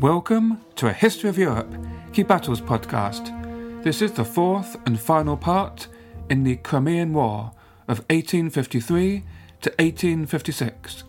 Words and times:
Welcome 0.00 0.60
to 0.76 0.86
A 0.86 0.92
History 0.92 1.28
of 1.28 1.36
Europe, 1.36 1.74
Key 2.12 2.22
Battles 2.22 2.60
podcast. 2.60 3.82
This 3.82 4.00
is 4.00 4.12
the 4.12 4.24
fourth 4.24 4.76
and 4.86 5.00
final 5.00 5.36
part 5.36 5.88
in 6.30 6.44
the 6.44 6.54
Crimean 6.54 7.12
War 7.12 7.50
of 7.88 7.98
1853 8.08 9.24
to 9.62 9.70
1856. 9.70 11.02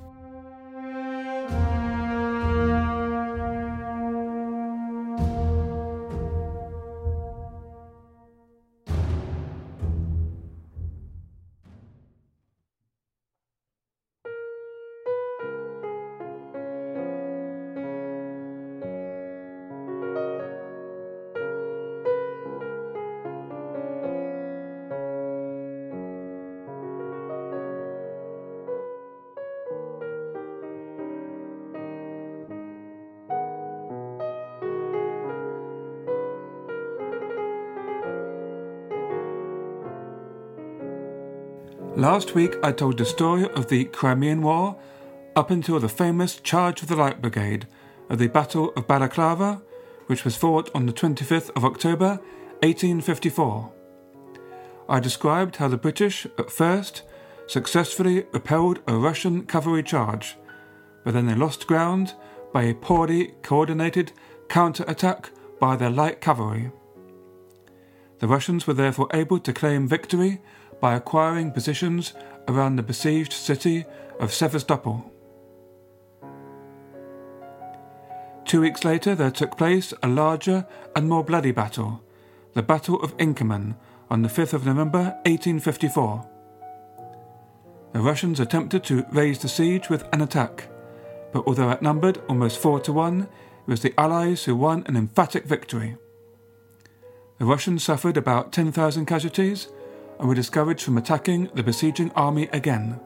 Last 42.10 42.34
week 42.34 42.56
I 42.64 42.72
told 42.72 42.98
the 42.98 43.06
story 43.06 43.48
of 43.52 43.70
the 43.70 43.86
Crimean 43.86 44.42
War 44.42 44.76
up 45.36 45.52
until 45.52 45.80
the 45.80 45.88
famous 45.88 46.38
Charge 46.38 46.82
of 46.82 46.88
the 46.88 46.96
Light 46.96 47.22
Brigade 47.22 47.68
at 48.10 48.18
the 48.18 48.26
Battle 48.26 48.74
of 48.76 48.88
Balaclava, 48.88 49.62
which 50.08 50.26
was 50.26 50.36
fought 50.36 50.72
on 50.74 50.88
the 50.88 50.92
25th 50.92 51.52
of 51.56 51.64
October 51.64 52.20
1854. 52.64 53.72
I 54.90 55.00
described 55.00 55.58
how 55.58 55.68
the 55.68 55.78
British, 55.78 56.26
at 56.40 56.50
first, 56.50 57.04
successfully 57.46 58.26
repelled 58.32 58.80
a 58.88 58.98
Russian 58.98 59.46
cavalry 59.46 59.84
charge, 59.84 60.36
but 61.06 61.14
then 61.14 61.28
they 61.28 61.36
lost 61.36 61.68
ground 61.68 62.16
by 62.52 62.64
a 62.64 62.74
poorly 62.74 63.36
coordinated 63.44 64.14
counter 64.48 64.84
attack 64.88 65.30
by 65.60 65.76
their 65.76 65.92
light 65.92 66.22
cavalry. 66.22 66.72
The 68.18 68.28
Russians 68.28 68.66
were 68.66 68.74
therefore 68.74 69.10
able 69.14 69.38
to 69.38 69.54
claim 69.54 69.88
victory 69.88 70.42
by 70.80 70.96
acquiring 70.96 71.52
positions 71.52 72.14
around 72.48 72.76
the 72.76 72.84
besieged 72.84 73.34
city 73.34 73.86
of 74.20 74.34
Sevastopol. 74.34 75.12
Two 78.46 78.62
weeks 78.62 78.84
later, 78.84 79.14
there 79.14 79.32
took 79.32 79.58
place 79.58 79.94
a 80.02 80.08
larger 80.08 80.66
and 80.96 81.08
more 81.08 81.24
bloody 81.24 81.52
battle, 81.52 82.02
the 82.54 82.64
Battle 82.64 83.00
of 83.02 83.16
Inkerman, 83.18 83.76
on 84.10 84.24
the 84.24 84.30
5th 84.30 84.54
of 84.54 84.66
November 84.66 85.16
1854. 85.26 86.28
The 87.94 88.00
Russians 88.00 88.40
attempted 88.40 88.84
to 88.86 89.06
raise 89.12 89.40
the 89.40 89.48
siege 89.48 89.90
with 89.90 90.08
an 90.14 90.22
attack, 90.22 90.68
but 91.32 91.44
although 91.46 91.70
outnumbered 91.70 92.22
almost 92.28 92.60
four 92.60 92.80
to 92.82 92.94
one, 92.94 93.22
it 93.22 93.68
was 93.68 93.82
the 93.82 93.94
Allies 94.00 94.46
who 94.46 94.56
won 94.56 94.84
an 94.88 94.96
emphatic 94.96 95.46
victory. 95.46 95.98
The 97.38 97.46
Russians 97.46 97.84
suffered 97.84 98.18
about 98.18 98.52
10,000 98.52 99.06
casualties 99.06 99.68
and 100.20 100.28
were 100.28 100.36
discouraged 100.36 100.84
from 100.84 100.98
attacking 100.98 101.50
the 101.54 101.64
besieging 101.64 102.12
army 102.12 102.50
again. 102.52 103.00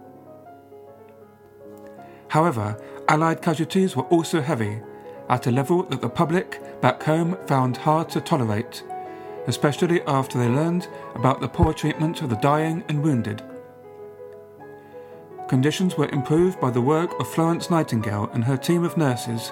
However, 2.30 2.78
Allied 3.08 3.42
casualties 3.42 3.96
were 3.96 4.04
also 4.04 4.42
heavy, 4.42 4.82
at 5.30 5.48
a 5.48 5.52
level 5.52 5.84
that 5.84 6.02
the 6.02 6.10
public 6.10 6.60
back 6.82 7.04
home 7.04 7.38
found 7.48 7.78
hard 7.78 8.10
to 8.10 8.22
tolerate, 8.22 8.84
especially 9.48 10.02
after 10.04 10.38
they 10.38 10.48
learned 10.48 10.88
about 11.16 11.42
the 11.42 11.48
poor 11.48 11.74
treatment 11.74 12.22
of 12.22 12.30
the 12.30 12.36
dying 12.38 12.84
and 12.88 13.04
wounded. 13.04 13.44
Conditions 15.48 15.98
were 15.98 16.10
improved 16.10 16.60
by 16.60 16.72
the 16.72 16.82
work 16.82 17.20
of 17.20 17.28
Florence 17.28 17.70
Nightingale 17.70 18.30
and 18.34 18.44
her 18.44 18.58
team 18.58 18.84
of 18.84 18.98
nurses, 18.98 19.52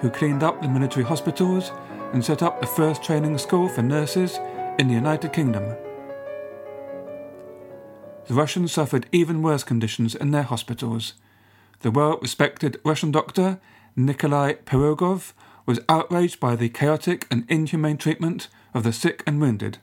who 0.00 0.10
cleaned 0.10 0.42
up 0.42 0.60
the 0.60 0.68
military 0.68 1.04
hospitals 1.04 1.70
and 2.12 2.24
set 2.24 2.42
up 2.42 2.60
the 2.60 2.66
first 2.66 3.02
training 3.02 3.38
school 3.38 3.68
for 3.68 3.82
nurses 3.82 4.38
in 4.78 4.88
the 4.88 4.94
United 4.94 5.32
Kingdom. 5.32 5.76
The 8.26 8.34
Russians 8.34 8.72
suffered 8.72 9.06
even 9.12 9.40
worse 9.40 9.62
conditions 9.62 10.14
in 10.14 10.32
their 10.32 10.42
hospitals. 10.42 11.14
The 11.80 11.92
well 11.92 12.18
respected 12.20 12.80
Russian 12.84 13.12
doctor, 13.12 13.60
Nikolai 13.94 14.54
Pirogov, 14.64 15.32
was 15.64 15.80
outraged 15.88 16.40
by 16.40 16.56
the 16.56 16.68
chaotic 16.68 17.26
and 17.30 17.44
inhumane 17.48 17.98
treatment 17.98 18.48
of 18.74 18.82
the 18.82 18.92
sick 18.92 19.22
and 19.26 19.40
wounded. 19.40 19.78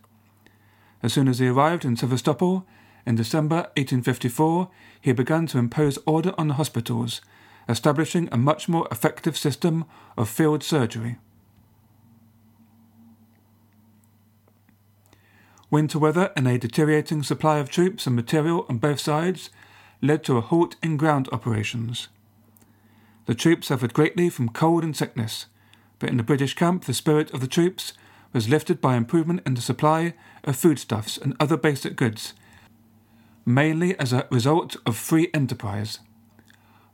As 1.02 1.14
soon 1.14 1.28
as 1.28 1.40
he 1.40 1.48
arrived 1.48 1.86
in 1.86 1.96
Sevastopol, 1.96 2.66
in 3.06 3.16
December 3.16 3.56
1854, 3.76 4.70
he 5.00 5.12
began 5.12 5.48
to 5.48 5.58
impose 5.58 5.98
order 6.06 6.34
on 6.38 6.48
the 6.50 6.54
hospitals, 6.56 7.22
establishing 7.68 8.28
a 8.31 8.38
much 8.38 8.68
more 8.68 8.88
effective 8.92 9.38
system 9.38 9.86
of 10.18 10.30
field 10.30 10.64
surgery. 10.64 11.18
Winter 15.73 15.97
weather 15.97 16.31
and 16.35 16.47
a 16.47 16.59
deteriorating 16.59 17.23
supply 17.23 17.57
of 17.57 17.67
troops 17.67 18.06
and 18.06 18.16
material 18.16 18.67
on 18.69 18.78
both 18.78 19.00
sides 19.00 19.50
led 20.03 20.23
to 20.23 20.38
a 20.38 20.41
halt 20.41 20.75
in 20.84 20.97
ground 20.97 21.28
operations. 21.31 22.09
The 23.25 23.34
troops 23.34 23.69
suffered 23.69 23.91
greatly 23.91 24.29
from 24.29 24.50
cold 24.50 24.83
and 24.83 24.95
sickness, 24.95 25.47
but 25.97 26.12
in 26.12 26.17
the 26.17 26.22
British 26.22 26.53
camp 26.53 26.85
the 26.85 26.94
spirit 26.94 27.33
of 27.33 27.41
the 27.41 27.47
troops 27.47 27.94
was 28.33 28.47
lifted 28.47 28.81
by 28.81 28.95
improvement 28.95 29.41
in 29.47 29.56
the 29.56 29.62
supply 29.62 30.13
of 30.44 30.56
foodstuffs 30.56 31.17
and 31.17 31.35
other 31.39 31.57
basic 31.57 31.95
goods, 31.95 32.35
mainly 33.44 33.97
as 33.97 34.13
a 34.13 34.28
result 34.29 34.75
of 34.85 34.95
free 34.95 35.31
enterprise. 35.33 36.01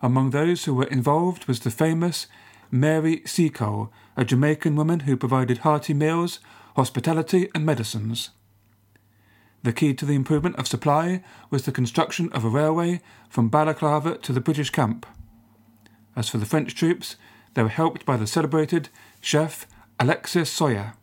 Among 0.01 0.29
those 0.29 0.63
who 0.63 0.73
were 0.73 0.85
involved 0.85 1.47
was 1.47 1.59
the 1.59 1.69
famous 1.69 2.27
Mary 2.71 3.23
Seacole, 3.25 3.91
a 4.15 4.23
Jamaican 4.23 4.77
woman 4.77 5.01
who 5.01 5.17
provided 5.17 5.57
hearty 5.67 5.93
meals, 5.93 6.39
hospitality, 6.77 7.49
and 7.53 7.65
medicines. 7.65 8.29
The 9.63 9.73
key 9.73 9.93
to 9.93 10.05
the 10.05 10.15
improvement 10.15 10.55
of 10.55 10.67
supply 10.67 11.23
was 11.49 11.65
the 11.65 11.71
construction 11.71 12.31
of 12.31 12.45
a 12.45 12.49
railway 12.49 13.01
from 13.29 13.49
Balaclava 13.49 14.17
to 14.19 14.33
the 14.33 14.39
British 14.39 14.69
camp. 14.69 15.05
As 16.15 16.29
for 16.29 16.37
the 16.37 16.45
French 16.45 16.75
troops, 16.75 17.17
they 17.53 17.63
were 17.63 17.69
helped 17.69 18.05
by 18.05 18.15
the 18.15 18.27
celebrated 18.27 18.89
chef 19.21 19.67
Alexis 19.99 20.49
Soyer, 20.49 20.93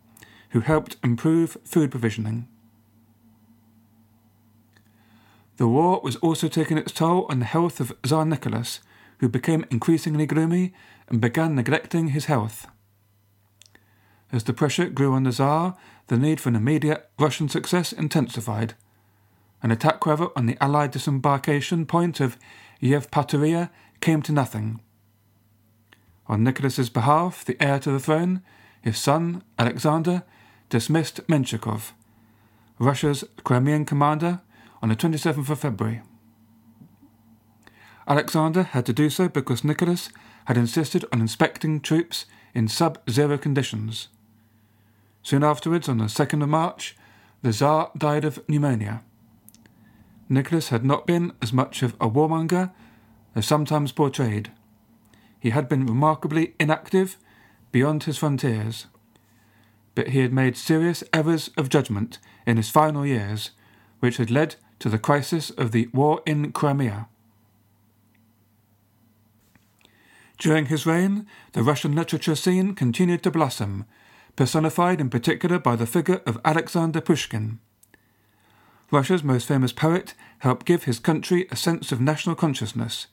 who 0.50 0.60
helped 0.60 0.96
improve 1.04 1.58
food 1.64 1.90
provisioning. 1.90 2.48
The 5.58 5.68
war 5.68 6.00
was 6.02 6.16
also 6.16 6.48
taking 6.48 6.78
its 6.78 6.92
toll 6.92 7.26
on 7.28 7.38
the 7.38 7.46
health 7.46 7.80
of 7.80 7.92
Tsar 8.04 8.24
Nicholas, 8.24 8.80
who 9.18 9.28
became 9.28 9.64
increasingly 9.70 10.26
gloomy 10.26 10.74
and 11.08 11.20
began 11.20 11.54
neglecting 11.54 12.08
his 12.08 12.26
health. 12.26 12.66
As 14.32 14.44
the 14.44 14.52
pressure 14.52 14.88
grew 14.88 15.12
on 15.12 15.22
the 15.22 15.32
Tsar, 15.32 15.76
the 16.08 16.16
need 16.16 16.40
for 16.40 16.48
an 16.48 16.56
immediate 16.56 17.08
Russian 17.18 17.48
success 17.48 17.92
intensified. 17.92 18.74
An 19.62 19.70
attack, 19.70 20.04
however, 20.04 20.28
on 20.36 20.46
the 20.46 20.56
Allied 20.62 20.90
disembarkation 20.90 21.86
point 21.86 22.20
of 22.20 22.36
Yevpatoria 22.82 23.70
came 24.00 24.22
to 24.22 24.32
nothing. 24.32 24.80
On 26.26 26.42
Nicholas's 26.42 26.90
behalf, 26.90 27.44
the 27.44 27.60
heir 27.62 27.78
to 27.78 27.90
the 27.92 28.00
throne, 28.00 28.42
his 28.82 28.98
son, 28.98 29.42
Alexander, 29.58 30.24
dismissed 30.68 31.26
Menshikov, 31.28 31.92
Russia's 32.78 33.24
Crimean 33.44 33.84
commander, 33.84 34.40
on 34.82 34.88
the 34.88 34.96
27th 34.96 35.48
of 35.48 35.58
February. 35.58 36.02
Alexander 38.06 38.62
had 38.62 38.86
to 38.86 38.92
do 38.92 39.10
so 39.10 39.28
because 39.28 39.64
Nicholas 39.64 40.10
had 40.44 40.56
insisted 40.56 41.04
on 41.12 41.20
inspecting 41.20 41.80
troops 41.80 42.26
in 42.54 42.68
sub 42.68 42.98
zero 43.10 43.36
conditions. 43.36 44.08
Soon 45.26 45.42
afterwards, 45.42 45.88
on 45.88 45.98
the 45.98 46.04
2nd 46.04 46.40
of 46.44 46.48
March, 46.48 46.96
the 47.42 47.52
Tsar 47.52 47.90
died 47.98 48.24
of 48.24 48.48
pneumonia. 48.48 49.02
Nicholas 50.28 50.68
had 50.68 50.84
not 50.84 51.04
been 51.04 51.32
as 51.42 51.52
much 51.52 51.82
of 51.82 51.96
a 52.00 52.08
warmonger 52.08 52.70
as 53.34 53.44
sometimes 53.44 53.90
portrayed. 53.90 54.52
He 55.40 55.50
had 55.50 55.68
been 55.68 55.84
remarkably 55.84 56.54
inactive 56.60 57.16
beyond 57.72 58.04
his 58.04 58.18
frontiers, 58.18 58.86
but 59.96 60.10
he 60.10 60.20
had 60.20 60.32
made 60.32 60.56
serious 60.56 61.02
errors 61.12 61.50
of 61.56 61.70
judgment 61.70 62.20
in 62.46 62.56
his 62.56 62.70
final 62.70 63.04
years, 63.04 63.50
which 63.98 64.18
had 64.18 64.30
led 64.30 64.54
to 64.78 64.88
the 64.88 64.96
crisis 64.96 65.50
of 65.50 65.72
the 65.72 65.88
war 65.88 66.22
in 66.24 66.52
Crimea. 66.52 67.08
During 70.38 70.66
his 70.66 70.86
reign, 70.86 71.26
the 71.50 71.64
Russian 71.64 71.96
literature 71.96 72.36
scene 72.36 72.76
continued 72.76 73.24
to 73.24 73.32
blossom, 73.32 73.86
personified 74.36 75.00
in 75.00 75.10
particular 75.10 75.58
by 75.58 75.74
the 75.74 75.86
figure 75.86 76.22
of 76.26 76.40
Alexander 76.44 77.00
Pushkin. 77.00 77.58
Russia's 78.90 79.24
most 79.24 79.48
famous 79.48 79.72
poet 79.72 80.14
helped 80.40 80.66
give 80.66 80.84
his 80.84 80.98
country 80.98 81.48
a 81.50 81.56
sense 81.56 81.90
of 81.90 82.00
national 82.00 82.36
consciousness. 82.36 83.08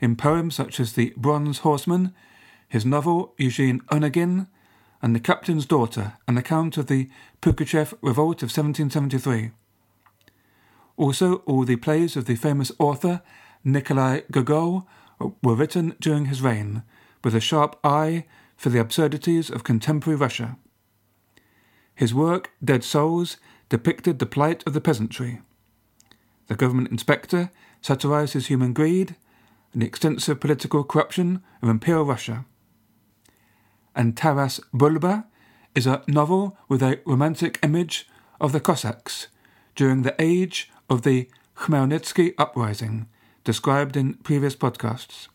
In 0.00 0.16
poems 0.16 0.54
such 0.54 0.80
as 0.80 0.94
The 0.94 1.12
Bronze 1.16 1.58
Horseman, 1.58 2.14
his 2.68 2.86
novel 2.86 3.34
Eugene 3.36 3.80
Onegin, 3.90 4.46
and 5.02 5.14
The 5.14 5.20
Captain's 5.20 5.66
Daughter, 5.66 6.14
an 6.26 6.38
account 6.38 6.78
of 6.78 6.86
the 6.86 7.10
Pugachev 7.42 7.92
Revolt 8.00 8.42
of 8.42 8.48
1773. 8.48 9.50
Also, 10.96 11.36
all 11.46 11.64
the 11.64 11.76
plays 11.76 12.16
of 12.16 12.24
the 12.24 12.36
famous 12.36 12.72
author 12.78 13.20
Nikolai 13.64 14.20
Gogol 14.30 14.88
were 15.42 15.54
written 15.54 15.94
during 16.00 16.26
his 16.26 16.40
reign, 16.40 16.82
with 17.22 17.34
a 17.34 17.40
sharp 17.40 17.78
eye 17.84 18.24
for 18.56 18.70
the 18.70 18.80
absurdities 18.80 19.50
of 19.50 19.64
contemporary 19.64 20.16
Russia. 20.16 20.56
His 21.94 22.14
work, 22.14 22.50
Dead 22.64 22.82
Souls, 22.82 23.36
depicted 23.68 24.18
the 24.18 24.26
plight 24.26 24.62
of 24.66 24.72
the 24.72 24.80
peasantry. 24.80 25.40
The 26.48 26.56
government 26.56 26.90
inspector 26.90 27.50
satirizes 27.80 28.46
human 28.46 28.72
greed 28.72 29.16
and 29.72 29.82
the 29.82 29.86
extensive 29.86 30.40
political 30.40 30.84
corruption 30.84 31.42
of 31.62 31.68
Imperial 31.68 32.04
Russia. 32.04 32.44
And 33.94 34.16
Taras 34.16 34.60
Bulba 34.72 35.26
is 35.74 35.86
a 35.86 36.02
novel 36.06 36.56
with 36.68 36.82
a 36.82 37.00
romantic 37.04 37.58
image 37.62 38.08
of 38.40 38.52
the 38.52 38.60
Cossacks 38.60 39.28
during 39.74 40.02
the 40.02 40.14
age 40.18 40.70
of 40.88 41.02
the 41.02 41.28
Khmelnytsky 41.56 42.34
uprising, 42.38 43.06
described 43.44 43.96
in 43.96 44.14
previous 44.14 44.56
podcasts. 44.56 45.28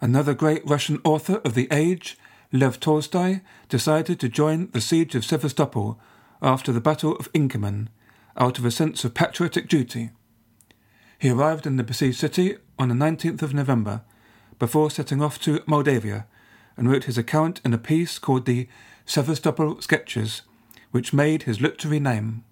Another 0.00 0.34
great 0.34 0.62
Russian 0.66 1.00
author 1.04 1.40
of 1.44 1.54
the 1.54 1.68
age, 1.70 2.18
Lev 2.52 2.78
Tolstoy, 2.78 3.40
decided 3.68 4.20
to 4.20 4.28
join 4.28 4.70
the 4.72 4.80
siege 4.80 5.14
of 5.14 5.24
Sevastopol 5.24 5.98
after 6.42 6.72
the 6.72 6.80
Battle 6.80 7.16
of 7.16 7.32
Inkerman 7.32 7.88
out 8.36 8.58
of 8.58 8.64
a 8.64 8.70
sense 8.70 9.04
of 9.04 9.14
patriotic 9.14 9.68
duty. 9.68 10.10
He 11.18 11.30
arrived 11.30 11.66
in 11.66 11.76
the 11.76 11.82
besieged 11.82 12.18
city 12.18 12.56
on 12.78 12.90
the 12.90 12.94
19th 12.94 13.40
of 13.42 13.54
November 13.54 14.02
before 14.58 14.90
setting 14.90 15.22
off 15.22 15.40
to 15.40 15.62
Moldavia 15.66 16.26
and 16.76 16.90
wrote 16.90 17.04
his 17.04 17.16
account 17.16 17.60
in 17.64 17.72
a 17.72 17.78
piece 17.78 18.18
called 18.18 18.44
the 18.44 18.68
Sevastopol 19.06 19.80
Sketches, 19.80 20.42
which 20.90 21.14
made 21.14 21.44
his 21.44 21.60
literary 21.60 22.00
name. 22.00 22.44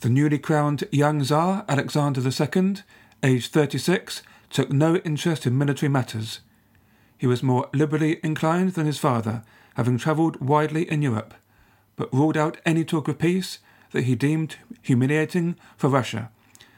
The 0.00 0.08
newly 0.10 0.38
crowned 0.38 0.84
young 0.90 1.22
Tsar 1.24 1.64
Alexander 1.68 2.20
II, 2.20 2.74
aged 3.24 3.52
36, 3.52 4.22
took 4.50 4.70
no 4.70 4.96
interest 4.96 5.46
in 5.46 5.58
military 5.58 5.88
matters. 5.88 6.40
He 7.18 7.26
was 7.26 7.42
more 7.42 7.68
liberally 7.72 8.20
inclined 8.22 8.74
than 8.74 8.86
his 8.86 8.98
father, 8.98 9.42
having 9.74 9.98
travelled 9.98 10.40
widely 10.40 10.88
in 10.90 11.02
Europe, 11.02 11.34
but 11.96 12.12
ruled 12.12 12.36
out 12.36 12.60
any 12.66 12.84
talk 12.84 13.08
of 13.08 13.18
peace 13.18 13.58
that 13.92 14.04
he 14.04 14.14
deemed 14.14 14.56
humiliating 14.82 15.56
for 15.76 15.88
Russia, 15.88 16.30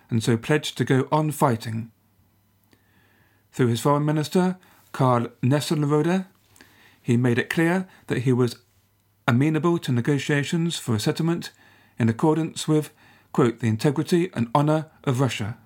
and 0.08 0.22
so 0.22 0.36
pledged 0.36 0.78
to 0.78 0.84
go 0.84 1.08
on 1.10 1.32
fighting. 1.32 1.90
Through 3.52 3.68
his 3.68 3.80
foreign 3.80 4.04
minister, 4.04 4.56
Karl 4.92 5.28
Nesselrode, 5.42 6.26
he 7.02 7.16
made 7.16 7.38
it 7.38 7.50
clear 7.50 7.88
that 8.06 8.22
he 8.22 8.32
was 8.32 8.58
amenable 9.26 9.78
to 9.78 9.92
negotiations 9.92 10.78
for 10.78 10.94
a 10.94 11.00
settlement 11.00 11.50
in 11.98 12.08
accordance 12.08 12.68
with 12.68 12.90
quote, 13.36 13.58
the 13.58 13.68
integrity 13.68 14.30
and 14.32 14.48
honour 14.54 14.86
of 15.04 15.20
Russia. 15.20 15.58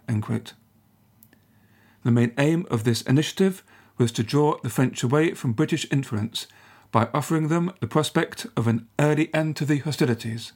The 2.03 2.11
main 2.11 2.33
aim 2.39 2.67
of 2.71 2.85
this 2.85 3.03
initiative 3.03 3.63
was 3.99 4.13
to 4.13 4.23
draw 4.23 4.59
the 4.63 4.71
French 4.71 5.03
away 5.03 5.35
from 5.35 5.53
British 5.53 5.87
influence 5.91 6.47
by 6.91 7.09
offering 7.13 7.49
them 7.49 7.73
the 7.81 7.87
prospect 7.87 8.47
of 8.57 8.67
an 8.67 8.89
early 8.99 9.33
end 9.35 9.57
to 9.57 9.65
the 9.65 9.79
hostilities. 9.79 10.53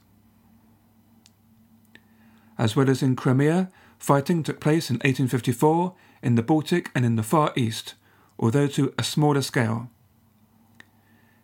As 2.57 2.75
well 2.75 2.89
as 2.89 3.03
in 3.03 3.17
Crimea, 3.17 3.71
fighting 3.99 4.43
took 4.43 4.61
place 4.61 4.91
in 4.91 4.97
1854 4.97 5.95
in 6.23 6.35
the 6.35 6.43
Baltic 6.43 6.91
and 6.95 7.05
in 7.05 7.17
the 7.17 7.23
Far 7.23 7.53
East, 7.57 7.95
although 8.39 8.67
to 8.69 8.95
a 8.99 9.03
smaller 9.03 9.43
scale. 9.43 9.91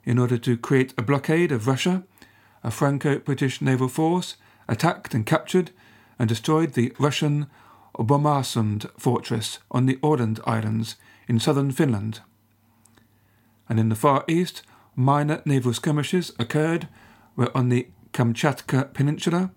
In 0.04 0.18
order 0.18 0.38
to 0.38 0.56
create 0.56 0.94
a 0.96 1.02
blockade 1.02 1.52
of 1.52 1.66
Russia, 1.66 2.04
a 2.64 2.70
Franco 2.70 3.18
British 3.18 3.60
naval 3.60 3.88
force 3.88 4.36
attacked 4.68 5.14
and 5.14 5.26
captured 5.26 5.70
and 6.18 6.28
destroyed 6.28 6.72
the 6.72 6.92
Russian 6.98 7.46
Bomarsund 8.04 8.90
fortress 8.98 9.58
on 9.70 9.86
the 9.86 9.96
Åland 9.96 10.40
Islands 10.46 10.96
in 11.28 11.38
southern 11.38 11.70
Finland. 11.70 12.20
And 13.68 13.78
in 13.78 13.88
the 13.88 13.94
Far 13.94 14.24
East, 14.26 14.62
minor 14.96 15.42
naval 15.44 15.72
skirmishes 15.72 16.32
occurred 16.38 16.88
where 17.34 17.56
on 17.56 17.68
the 17.68 17.88
Kamchatka 18.12 18.92
Peninsula, 18.92 19.50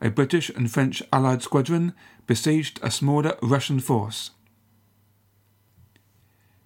a 0.00 0.10
British 0.10 0.50
and 0.50 0.70
French 0.70 1.02
Allied 1.12 1.42
squadron 1.42 1.92
besieged 2.26 2.78
a 2.82 2.90
smaller 2.90 3.36
Russian 3.42 3.80
force. 3.80 4.30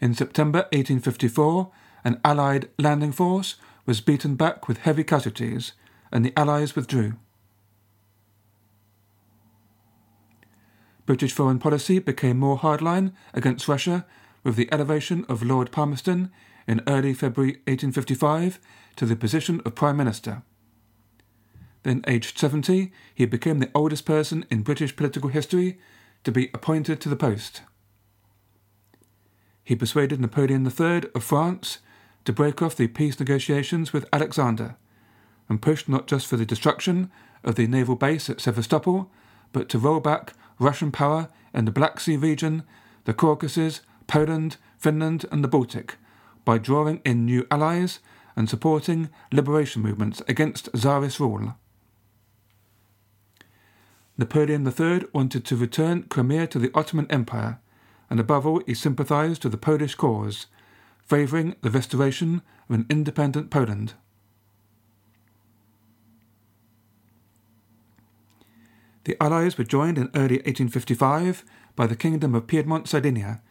In 0.00 0.14
September 0.14 0.60
1854, 0.72 1.70
an 2.04 2.20
Allied 2.24 2.68
landing 2.78 3.12
force 3.12 3.56
was 3.86 4.00
beaten 4.00 4.34
back 4.34 4.68
with 4.68 4.78
heavy 4.78 5.04
casualties, 5.04 5.72
and 6.12 6.24
the 6.24 6.38
Allies 6.38 6.76
withdrew. 6.76 7.14
British 11.06 11.32
foreign 11.32 11.58
policy 11.58 11.98
became 11.98 12.38
more 12.38 12.58
hardline 12.58 13.12
against 13.32 13.68
Russia 13.68 14.06
with 14.42 14.56
the 14.56 14.72
elevation 14.72 15.24
of 15.28 15.42
Lord 15.42 15.70
Palmerston 15.70 16.30
in 16.66 16.82
early 16.86 17.12
February 17.12 17.52
1855 17.66 18.58
to 18.96 19.06
the 19.06 19.16
position 19.16 19.60
of 19.64 19.74
Prime 19.74 19.96
Minister. 19.96 20.42
Then, 21.82 22.02
aged 22.06 22.38
70, 22.38 22.92
he 23.14 23.26
became 23.26 23.58
the 23.58 23.70
oldest 23.74 24.06
person 24.06 24.46
in 24.50 24.62
British 24.62 24.96
political 24.96 25.28
history 25.28 25.78
to 26.24 26.32
be 26.32 26.50
appointed 26.54 27.00
to 27.02 27.10
the 27.10 27.16
post. 27.16 27.60
He 29.62 29.76
persuaded 29.76 30.20
Napoleon 30.20 30.66
III 30.66 31.10
of 31.14 31.24
France 31.24 31.78
to 32.24 32.32
break 32.32 32.62
off 32.62 32.76
the 32.76 32.88
peace 32.88 33.18
negotiations 33.18 33.92
with 33.92 34.08
Alexander 34.12 34.76
and 35.48 35.60
pushed 35.60 35.88
not 35.88 36.06
just 36.06 36.26
for 36.26 36.38
the 36.38 36.46
destruction 36.46 37.10
of 37.42 37.56
the 37.56 37.66
naval 37.66 37.96
base 37.96 38.30
at 38.30 38.40
Sevastopol, 38.40 39.10
but 39.52 39.68
to 39.68 39.78
roll 39.78 40.00
back 40.00 40.32
Russian 40.58 40.92
power 40.92 41.28
in 41.52 41.64
the 41.64 41.72
Black 41.72 42.00
Sea 42.00 42.16
region, 42.16 42.62
the 43.04 43.14
Caucasus, 43.14 43.80
Poland, 44.06 44.56
Finland, 44.78 45.24
and 45.30 45.42
the 45.42 45.48
Baltic 45.48 45.96
by 46.44 46.58
drawing 46.58 47.00
in 47.04 47.24
new 47.24 47.46
allies 47.50 48.00
and 48.36 48.48
supporting 48.48 49.08
liberation 49.32 49.82
movements 49.82 50.22
against 50.28 50.68
Tsarist 50.74 51.20
rule. 51.20 51.54
Napoleon 54.16 54.66
III 54.66 55.06
wanted 55.12 55.44
to 55.44 55.56
return 55.56 56.04
Crimea 56.04 56.46
to 56.48 56.58
the 56.58 56.70
Ottoman 56.74 57.10
Empire, 57.10 57.58
and 58.08 58.20
above 58.20 58.46
all, 58.46 58.62
he 58.66 58.74
sympathized 58.74 59.42
with 59.42 59.52
the 59.52 59.58
Polish 59.58 59.94
cause, 59.94 60.46
favoring 61.02 61.56
the 61.62 61.70
restoration 61.70 62.42
of 62.68 62.74
an 62.76 62.86
independent 62.88 63.50
Poland. 63.50 63.94
The 69.04 69.22
Allies 69.22 69.58
were 69.58 69.64
joined 69.64 69.98
in 69.98 70.10
early 70.14 70.38
1855 70.38 71.44
by 71.76 71.86
the 71.86 71.96
Kingdom 71.96 72.34
of 72.34 72.46
Piedmont 72.46 72.88
Sardinia, 72.88 73.42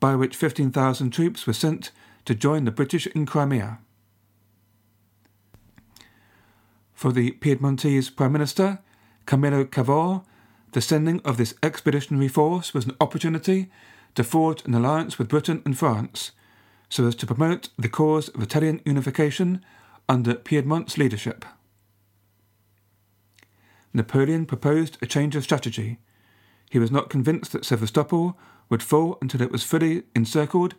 by 0.00 0.14
which 0.14 0.36
15,000 0.36 1.10
troops 1.10 1.46
were 1.46 1.52
sent 1.52 1.90
to 2.24 2.34
join 2.34 2.64
the 2.64 2.70
British 2.70 3.06
in 3.08 3.26
Crimea. 3.26 3.78
For 6.92 7.12
the 7.12 7.32
Piedmontese 7.32 8.08
Prime 8.10 8.32
Minister, 8.32 8.78
Camillo 9.26 9.64
Cavour, 9.64 10.22
the 10.72 10.80
sending 10.80 11.20
of 11.20 11.36
this 11.36 11.54
expeditionary 11.62 12.28
force 12.28 12.72
was 12.72 12.86
an 12.86 12.96
opportunity 13.00 13.70
to 14.14 14.24
forge 14.24 14.64
an 14.64 14.74
alliance 14.74 15.18
with 15.18 15.28
Britain 15.28 15.62
and 15.64 15.76
France 15.76 16.32
so 16.88 17.06
as 17.06 17.14
to 17.16 17.26
promote 17.26 17.70
the 17.76 17.88
cause 17.88 18.28
of 18.28 18.42
Italian 18.42 18.80
unification 18.84 19.64
under 20.08 20.34
Piedmont's 20.34 20.96
leadership. 20.96 21.44
Napoleon 23.94 24.44
proposed 24.44 24.98
a 25.00 25.06
change 25.06 25.36
of 25.36 25.44
strategy. 25.44 25.98
He 26.68 26.80
was 26.80 26.90
not 26.90 27.08
convinced 27.08 27.52
that 27.52 27.64
Sevastopol 27.64 28.36
would 28.68 28.82
fall 28.82 29.16
until 29.22 29.40
it 29.40 29.52
was 29.52 29.62
fully 29.62 30.02
encircled, 30.16 30.74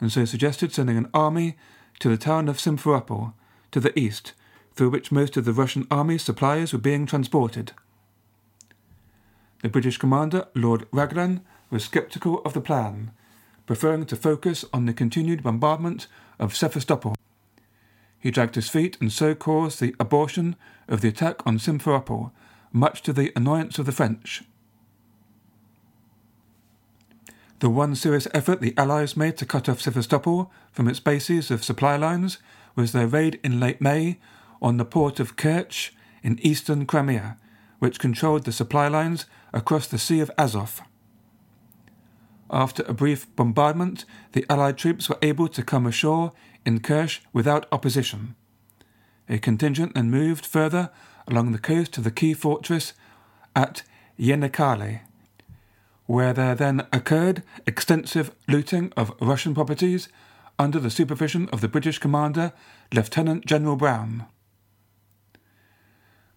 and 0.00 0.10
so 0.10 0.24
suggested 0.24 0.72
sending 0.72 0.96
an 0.96 1.10
army 1.12 1.56
to 2.00 2.08
the 2.08 2.16
town 2.16 2.48
of 2.48 2.56
Simferopol, 2.56 3.34
to 3.70 3.80
the 3.80 3.96
east, 3.98 4.32
through 4.72 4.90
which 4.90 5.12
most 5.12 5.36
of 5.36 5.44
the 5.44 5.52
Russian 5.52 5.86
army's 5.90 6.22
supplies 6.22 6.72
were 6.72 6.78
being 6.78 7.04
transported. 7.04 7.72
The 9.62 9.68
British 9.68 9.98
commander, 9.98 10.46
Lord 10.54 10.86
Raglan, 10.90 11.42
was 11.70 11.84
sceptical 11.84 12.40
of 12.42 12.54
the 12.54 12.60
plan, 12.60 13.12
preferring 13.66 14.06
to 14.06 14.16
focus 14.16 14.64
on 14.72 14.86
the 14.86 14.92
continued 14.92 15.42
bombardment 15.42 16.06
of 16.38 16.56
Sevastopol. 16.56 17.14
He 18.18 18.30
dragged 18.30 18.54
his 18.54 18.70
feet 18.70 18.96
and 19.00 19.12
so 19.12 19.34
caused 19.34 19.80
the 19.80 19.94
abortion 20.00 20.56
of 20.88 21.02
the 21.02 21.08
attack 21.08 21.46
on 21.46 21.58
Simferopol, 21.58 22.32
much 22.74 23.02
to 23.02 23.12
the 23.12 23.32
annoyance 23.36 23.78
of 23.78 23.86
the 23.86 23.92
French. 23.92 24.42
The 27.60 27.70
one 27.70 27.94
serious 27.94 28.26
effort 28.34 28.60
the 28.60 28.74
Allies 28.76 29.16
made 29.16 29.38
to 29.38 29.46
cut 29.46 29.68
off 29.68 29.80
Sevastopol 29.80 30.52
from 30.72 30.88
its 30.88 31.00
bases 31.00 31.50
of 31.50 31.64
supply 31.64 31.96
lines 31.96 32.38
was 32.74 32.92
their 32.92 33.06
raid 33.06 33.38
in 33.44 33.60
late 33.60 33.80
May 33.80 34.18
on 34.60 34.76
the 34.76 34.84
port 34.84 35.20
of 35.20 35.36
Kerch 35.36 35.92
in 36.22 36.38
eastern 36.40 36.84
Crimea, 36.84 37.38
which 37.78 38.00
controlled 38.00 38.44
the 38.44 38.52
supply 38.52 38.88
lines 38.88 39.26
across 39.52 39.86
the 39.86 39.98
Sea 39.98 40.18
of 40.18 40.32
Azov. 40.36 40.82
After 42.50 42.82
a 42.82 42.92
brief 42.92 43.34
bombardment, 43.36 44.04
the 44.32 44.44
Allied 44.50 44.76
troops 44.76 45.08
were 45.08 45.18
able 45.22 45.48
to 45.48 45.62
come 45.62 45.86
ashore 45.86 46.32
in 46.66 46.80
Kerch 46.80 47.20
without 47.32 47.66
opposition. 47.70 48.34
A 49.28 49.38
contingent 49.38 49.94
then 49.94 50.10
moved 50.10 50.44
further 50.44 50.90
along 51.26 51.52
the 51.52 51.58
coast 51.58 51.92
to 51.92 52.00
the 52.00 52.10
key 52.10 52.34
fortress 52.34 52.92
at 53.54 53.82
Yenikale, 54.18 55.00
where 56.06 56.32
there 56.32 56.54
then 56.54 56.86
occurred 56.92 57.42
extensive 57.66 58.32
looting 58.46 58.92
of 58.96 59.14
Russian 59.20 59.54
properties 59.54 60.08
under 60.58 60.78
the 60.78 60.90
supervision 60.90 61.48
of 61.50 61.60
the 61.60 61.68
British 61.68 61.98
commander, 61.98 62.52
Lieutenant 62.92 63.46
General 63.46 63.76
Brown. 63.76 64.26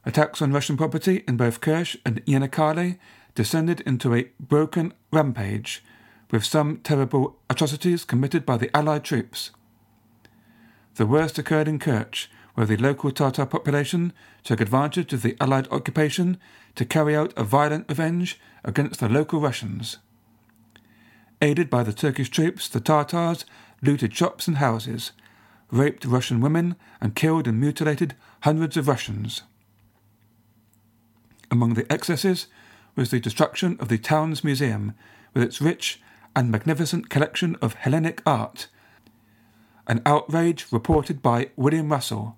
Attacks 0.06 0.42
on 0.42 0.54
Russian 0.54 0.78
property 0.78 1.24
in 1.28 1.36
both 1.36 1.60
Kerch 1.60 1.98
and 2.06 2.26
Yenikale 2.26 2.98
descended 3.36 3.82
into 3.82 4.16
a 4.16 4.30
broken 4.40 4.94
rampage, 5.12 5.84
with 6.32 6.46
some 6.46 6.78
terrible 6.78 7.38
atrocities 7.50 8.06
committed 8.06 8.46
by 8.46 8.58
the 8.58 8.76
Allied 8.76 9.04
troops. 9.04 9.52
The 10.96 11.06
worst 11.06 11.38
occurred 11.38 11.68
in 11.68 11.78
Kerch, 11.78 12.28
where 12.58 12.66
the 12.66 12.76
local 12.76 13.12
Tatar 13.12 13.46
population 13.46 14.12
took 14.44 14.60
advantage 14.60 15.14
of 15.14 15.22
the 15.22 15.38
Allied 15.40 15.68
occupation 15.72 16.40
to 16.74 16.86
carry 16.86 17.16
out 17.16 17.32
a 17.38 17.44
violent 17.44 17.86
revenge 17.88 18.40
against 18.64 19.00
the 19.00 19.08
local 19.08 19.40
Russians. 19.40 20.00
Aided 21.40 21.70
by 21.70 21.84
the 21.84 21.94
Turkish 21.94 22.30
troops, 22.32 22.68
the 22.68 22.80
Tatars 22.80 23.46
looted 23.84 24.12
shops 24.16 24.48
and 24.48 24.58
houses, 24.58 25.12
raped 25.70 26.04
Russian 26.04 26.42
women, 26.42 26.76
and 27.00 27.14
killed 27.14 27.48
and 27.48 27.60
mutilated 27.60 28.16
hundreds 28.42 28.76
of 28.76 28.88
Russians. 28.88 29.44
Among 31.52 31.76
the 31.76 31.86
excesses 31.94 32.48
was 32.96 33.12
the 33.12 33.20
destruction 33.20 33.78
of 33.80 33.88
the 33.88 34.00
town's 34.00 34.44
museum, 34.44 34.96
with 35.36 35.44
its 35.44 35.62
rich 35.62 36.02
and 36.36 36.50
magnificent 36.50 37.08
collection 37.12 37.56
of 37.62 37.76
Hellenic 37.76 38.24
art, 38.26 38.66
an 39.86 40.02
outrage 40.08 40.66
reported 40.72 41.22
by 41.22 41.52
William 41.56 41.90
Russell, 41.92 42.36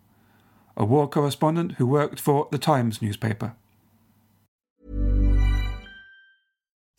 a 0.80 0.86
war 0.86 1.08
correspondent 1.08 1.74
who 1.74 1.86
worked 1.86 2.20
for 2.20 2.48
the 2.52 2.58
Times 2.58 3.02
newspaper. 3.02 3.54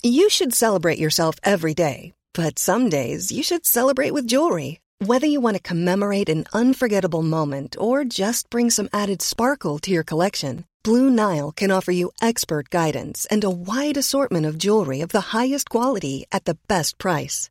You 0.03 0.31
should 0.31 0.55
celebrate 0.55 0.99
yourself 0.99 1.35
every 1.43 1.75
day, 1.75 2.13
but 2.33 2.59
some 2.59 2.89
days 2.89 3.33
you 3.33 3.43
should 3.43 3.67
celebrate 3.67 4.13
with 4.13 4.27
jewelry. 4.27 4.81
Whether 5.05 5.27
you 5.27 5.41
want 5.41 5.57
to 5.57 5.63
commemorate 5.63 6.29
an 6.29 6.45
unforgettable 6.53 7.23
moment 7.23 7.77
or 7.79 8.05
just 8.05 8.51
bring 8.51 8.71
some 8.71 8.89
added 8.93 9.23
sparkle 9.23 9.79
to 9.81 9.91
your 9.91 10.05
collection, 10.05 10.65
Blue 10.83 11.11
Nile 11.11 11.53
can 11.53 11.71
offer 11.71 11.93
you 11.93 12.13
expert 12.23 12.71
guidance 12.71 13.27
and 13.31 13.45
a 13.45 13.51
wide 13.51 13.99
assortment 13.99 14.47
of 14.47 14.57
jewelry 14.57 15.01
of 15.01 15.11
the 15.11 15.33
highest 15.37 15.69
quality 15.69 16.25
at 16.33 16.45
the 16.45 16.57
best 16.69 16.97
price. 16.97 17.51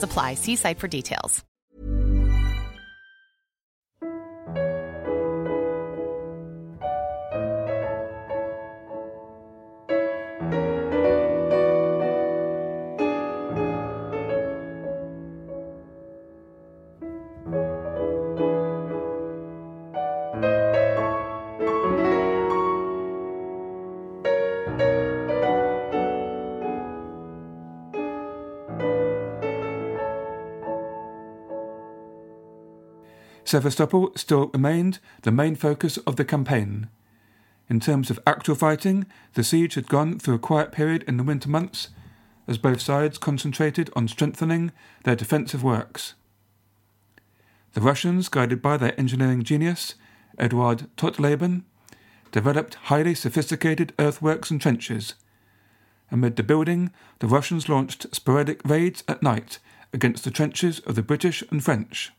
apply. 0.03 0.35
See 0.35 0.55
site 0.55 0.79
for 0.79 0.87
details. 0.87 1.43
Sevastopol 33.51 34.13
still 34.15 34.47
remained 34.53 34.99
the 35.23 35.31
main 35.31 35.55
focus 35.55 35.97
of 35.97 36.15
the 36.15 36.23
campaign. 36.23 36.87
In 37.67 37.81
terms 37.81 38.09
of 38.09 38.17
actual 38.25 38.55
fighting, 38.55 39.05
the 39.33 39.43
siege 39.43 39.73
had 39.73 39.89
gone 39.89 40.19
through 40.19 40.35
a 40.35 40.39
quiet 40.39 40.71
period 40.71 41.03
in 41.05 41.17
the 41.17 41.23
winter 41.23 41.49
months, 41.49 41.89
as 42.47 42.57
both 42.57 42.79
sides 42.79 43.17
concentrated 43.17 43.89
on 43.93 44.07
strengthening 44.07 44.71
their 45.03 45.17
defensive 45.17 45.65
works. 45.65 46.13
The 47.73 47.81
Russians, 47.81 48.29
guided 48.29 48.61
by 48.61 48.77
their 48.77 48.97
engineering 48.97 49.43
genius, 49.43 49.95
Eduard 50.39 50.87
Totleben, 50.95 51.63
developed 52.31 52.75
highly 52.75 53.13
sophisticated 53.13 53.91
earthworks 53.99 54.49
and 54.49 54.61
trenches. 54.61 55.15
Amid 56.09 56.37
the 56.37 56.43
building, 56.43 56.89
the 57.19 57.27
Russians 57.27 57.67
launched 57.67 58.15
sporadic 58.15 58.61
raids 58.63 59.03
at 59.09 59.21
night 59.21 59.59
against 59.91 60.23
the 60.23 60.31
trenches 60.31 60.79
of 60.79 60.95
the 60.95 61.03
British 61.03 61.43
and 61.51 61.61
French. 61.61 62.13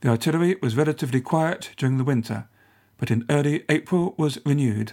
The 0.00 0.08
artillery 0.08 0.56
was 0.62 0.76
relatively 0.76 1.20
quiet 1.20 1.70
during 1.76 1.98
the 1.98 2.04
winter, 2.04 2.48
but 2.98 3.10
in 3.10 3.26
early 3.28 3.64
April 3.68 4.14
was 4.16 4.38
renewed. 4.46 4.92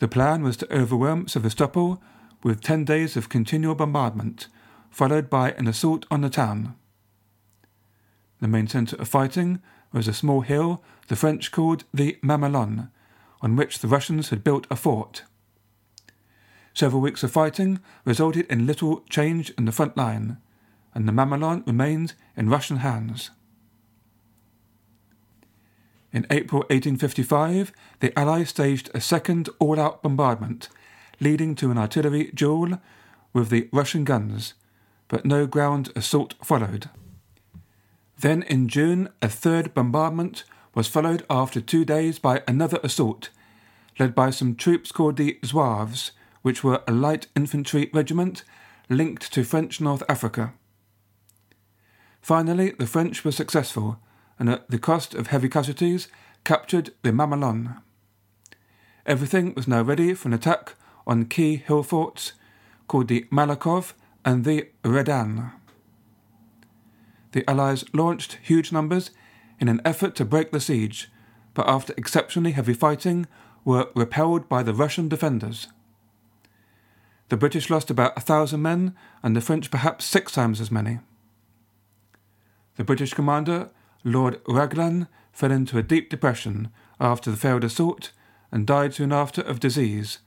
The 0.00 0.08
plan 0.08 0.42
was 0.42 0.58
to 0.58 0.74
overwhelm 0.74 1.28
Sevastopol 1.28 2.02
with 2.42 2.60
ten 2.60 2.84
days 2.84 3.16
of 3.16 3.30
continual 3.30 3.74
bombardment, 3.74 4.48
followed 4.90 5.30
by 5.30 5.52
an 5.52 5.66
assault 5.66 6.04
on 6.10 6.20
the 6.20 6.28
town. 6.28 6.74
The 8.40 8.48
main 8.48 8.68
centre 8.68 8.96
of 8.96 9.08
fighting 9.08 9.62
was 9.92 10.08
a 10.08 10.12
small 10.12 10.42
hill 10.42 10.82
the 11.08 11.16
French 11.16 11.50
called 11.50 11.84
the 11.94 12.18
Mamelon, 12.22 12.90
on 13.40 13.56
which 13.56 13.78
the 13.78 13.88
Russians 13.88 14.28
had 14.28 14.44
built 14.44 14.66
a 14.70 14.76
fort. 14.76 15.22
Several 16.74 17.00
weeks 17.00 17.22
of 17.22 17.30
fighting 17.30 17.80
resulted 18.04 18.46
in 18.50 18.66
little 18.66 19.00
change 19.08 19.50
in 19.56 19.64
the 19.64 19.72
front 19.72 19.96
line, 19.96 20.36
and 20.94 21.08
the 21.08 21.12
Mamelon 21.12 21.66
remained 21.66 22.12
in 22.36 22.50
Russian 22.50 22.78
hands. 22.78 23.30
In 26.14 26.28
April 26.30 26.60
1855, 26.70 27.72
the 27.98 28.16
Allies 28.16 28.50
staged 28.50 28.88
a 28.94 29.00
second 29.00 29.48
all 29.58 29.80
out 29.80 30.00
bombardment, 30.00 30.68
leading 31.18 31.56
to 31.56 31.72
an 31.72 31.76
artillery 31.76 32.30
duel 32.30 32.80
with 33.32 33.50
the 33.50 33.68
Russian 33.72 34.04
guns, 34.04 34.54
but 35.08 35.24
no 35.24 35.48
ground 35.48 35.90
assault 35.96 36.34
followed. 36.40 36.88
Then 38.16 38.44
in 38.44 38.68
June, 38.68 39.08
a 39.20 39.28
third 39.28 39.74
bombardment 39.74 40.44
was 40.72 40.86
followed 40.86 41.26
after 41.28 41.60
two 41.60 41.84
days 41.84 42.20
by 42.20 42.44
another 42.46 42.78
assault, 42.84 43.30
led 43.98 44.14
by 44.14 44.30
some 44.30 44.54
troops 44.54 44.92
called 44.92 45.16
the 45.16 45.40
Zouaves, 45.42 46.12
which 46.42 46.62
were 46.62 46.84
a 46.86 46.92
light 46.92 47.26
infantry 47.34 47.90
regiment 47.92 48.44
linked 48.88 49.32
to 49.32 49.42
French 49.42 49.80
North 49.80 50.04
Africa. 50.08 50.52
Finally, 52.22 52.70
the 52.78 52.86
French 52.86 53.24
were 53.24 53.32
successful, 53.32 53.98
and 54.38 54.48
at 54.48 54.68
the 54.70 54.78
cost 54.78 55.14
of 55.14 55.28
heavy 55.28 55.48
casualties, 55.48 56.08
captured 56.44 56.92
the 57.02 57.10
Mamelon. 57.10 57.80
Everything 59.06 59.54
was 59.54 59.68
now 59.68 59.82
ready 59.82 60.14
for 60.14 60.28
an 60.28 60.34
attack 60.34 60.74
on 61.06 61.26
key 61.26 61.56
hill 61.56 61.82
forts 61.82 62.32
called 62.88 63.08
the 63.08 63.26
Malakoff 63.30 63.94
and 64.24 64.44
the 64.44 64.68
Redan. 64.82 65.52
The 67.32 67.48
Allies 67.48 67.84
launched 67.92 68.38
huge 68.42 68.72
numbers 68.72 69.10
in 69.58 69.68
an 69.68 69.80
effort 69.84 70.14
to 70.16 70.24
break 70.24 70.52
the 70.52 70.60
siege, 70.60 71.10
but 71.52 71.68
after 71.68 71.94
exceptionally 71.96 72.52
heavy 72.52 72.74
fighting, 72.74 73.26
were 73.64 73.88
repelled 73.94 74.48
by 74.48 74.62
the 74.62 74.74
Russian 74.74 75.08
defenders. 75.08 75.68
The 77.28 77.36
British 77.36 77.70
lost 77.70 77.90
about 77.90 78.16
a 78.16 78.20
thousand 78.20 78.62
men, 78.62 78.94
and 79.22 79.34
the 79.34 79.40
French 79.40 79.70
perhaps 79.70 80.04
six 80.04 80.32
times 80.32 80.60
as 80.60 80.70
many. 80.70 81.00
The 82.76 82.84
British 82.84 83.14
commander, 83.14 83.70
Lord 84.04 84.40
Raglan, 84.46 85.08
fell 85.32 85.50
into 85.50 85.78
a 85.78 85.82
deep 85.82 86.10
depression 86.10 86.70
after 87.00 87.30
the 87.30 87.36
failed 87.36 87.64
assault 87.64 88.12
and 88.52 88.66
died 88.66 88.94
soon 88.94 89.12
after 89.12 89.40
of 89.40 89.58
disease, 89.58 90.18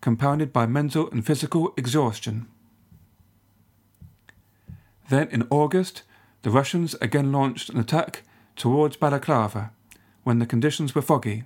compounded 0.00 0.52
by 0.52 0.66
mental 0.66 1.10
and 1.10 1.24
physical 1.24 1.72
exhaustion. 1.76 2.48
Then 5.08 5.28
in 5.28 5.46
August, 5.50 6.02
the 6.42 6.50
Russians 6.50 6.94
again 7.00 7.30
launched 7.30 7.70
an 7.70 7.78
attack 7.78 8.22
towards 8.56 8.96
Balaclava 8.96 9.70
when 10.24 10.38
the 10.38 10.46
conditions 10.46 10.94
were 10.94 11.02
foggy. 11.02 11.44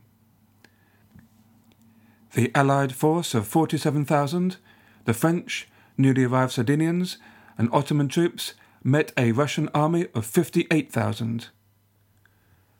The 2.35 2.51
Allied 2.55 2.95
force 2.95 3.35
of 3.35 3.47
47,000, 3.47 4.57
the 5.05 5.15
French, 5.15 5.69
newly 5.99 6.25
arrived 6.25 6.53
Sardinians, 6.53 7.19
and 7.59 7.69
Ottoman 7.73 8.09
troops 8.09 8.55
met 8.83 9.13
a 9.17 9.33
Russian 9.33 9.69
army 9.75 10.07
of 10.15 10.25
58,000. 10.25 11.49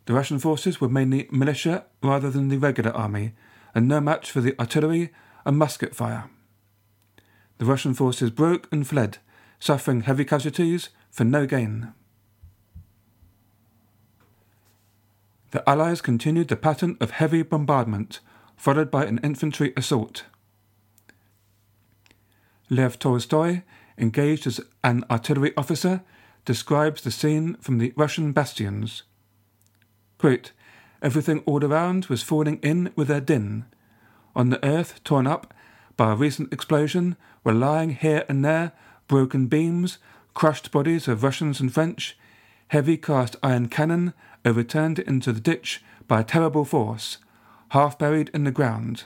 The 0.07 0.15
Russian 0.15 0.39
forces 0.39 0.81
were 0.81 0.89
mainly 0.89 1.29
militia 1.31 1.85
rather 2.03 2.31
than 2.31 2.49
the 2.49 2.59
regular 2.59 2.91
army, 2.91 3.35
and 3.75 3.87
no 3.87 4.01
match 4.01 4.31
for 4.31 4.41
the 4.41 4.59
artillery 4.59 5.13
and 5.45 5.57
musket 5.57 5.95
fire. 5.95 6.29
The 7.59 7.65
Russian 7.65 7.95
forces 7.95 8.31
broke 8.31 8.69
and 8.73 8.87
fled, 8.87 9.19
suffering 9.61 10.03
heavy 10.03 10.25
casualties 10.25 10.89
for 11.11 11.25
no 11.25 11.47
gain. 11.47 11.93
The 15.53 15.69
Allies 15.69 16.01
continued 16.01 16.49
the 16.49 16.57
pattern 16.57 16.97
of 17.01 17.11
heavy 17.13 17.43
bombardment, 17.43 18.21
followed 18.57 18.91
by 18.91 19.05
an 19.05 19.21
infantry 19.23 19.73
assault. 19.77 20.25
Lev 22.71 22.99
Tolstoy, 22.99 23.63
engaged 23.99 24.47
as 24.47 24.61
an 24.83 25.05
artillery 25.11 25.53
officer, 25.57 26.03
describes 26.45 27.03
the 27.03 27.11
scene 27.11 27.57
from 27.61 27.79
the 27.79 27.93
Russian 27.97 28.33
bastions. 28.33 29.03
Quote, 30.23 30.53
Everything 31.03 31.43
all 31.47 31.65
around 31.65 32.07
was 32.07 32.23
falling 32.23 32.61
in 32.63 32.93
with 32.95 33.09
their 33.09 33.21
din. 33.21 33.65
On 34.37 34.51
the 34.51 34.65
earth, 34.65 35.03
torn 35.03 35.27
up 35.27 35.53
by 35.97 36.13
a 36.13 36.15
recent 36.15 36.53
explosion, 36.53 37.17
were 37.43 37.53
lying 37.53 37.91
here 37.91 38.25
and 38.29 38.45
there 38.45 38.71
broken 39.09 39.49
beams, 39.49 39.99
crushed 40.33 40.71
bodies 40.71 41.09
of 41.09 41.25
Russians 41.25 41.59
and 41.59 41.75
French, 41.75 42.17
heavy 42.69 42.97
cast 42.97 43.35
iron 43.43 43.67
cannon 43.67 44.15
overturned 44.45 45.01
into 45.01 45.33
the 45.33 45.41
ditch 45.41 45.83
by 46.07 46.21
a 46.21 46.25
terrible 46.25 46.65
force, 46.65 47.19
half 47.71 47.99
buried 47.99 48.31
in 48.33 48.45
the 48.45 48.53
ground. 48.53 49.03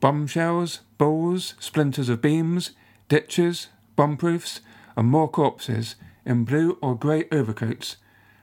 Bomb 0.00 0.26
shells, 0.26 0.80
balls, 0.98 1.54
splinters 1.58 2.10
of 2.10 2.20
beams, 2.20 2.72
ditches, 3.08 3.68
bomb 3.96 4.18
proofs, 4.18 4.60
and 4.98 5.08
more 5.08 5.30
corpses 5.30 5.94
in 6.26 6.44
blue 6.44 6.76
or 6.82 6.94
grey 6.94 7.24
overcoats, 7.32 7.96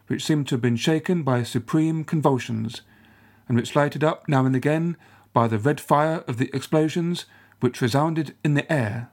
which 0.09 0.25
seemed 0.25 0.47
to 0.47 0.55
have 0.55 0.61
been 0.61 0.75
shaken 0.75 1.21
by 1.21 1.43
supreme 1.43 2.03
convulsions, 2.03 2.81
and 3.47 3.55
which 3.55 3.75
lighted 3.75 4.03
up 4.03 4.27
now 4.27 4.43
and 4.43 4.55
again 4.55 4.97
by 5.33 5.47
the 5.47 5.59
red 5.59 5.79
fire 5.79 6.23
of 6.27 6.37
the 6.37 6.49
explosions 6.51 7.25
which 7.59 7.79
resounded 7.79 8.35
in 8.43 8.55
the 8.55 8.73
air. 8.73 9.11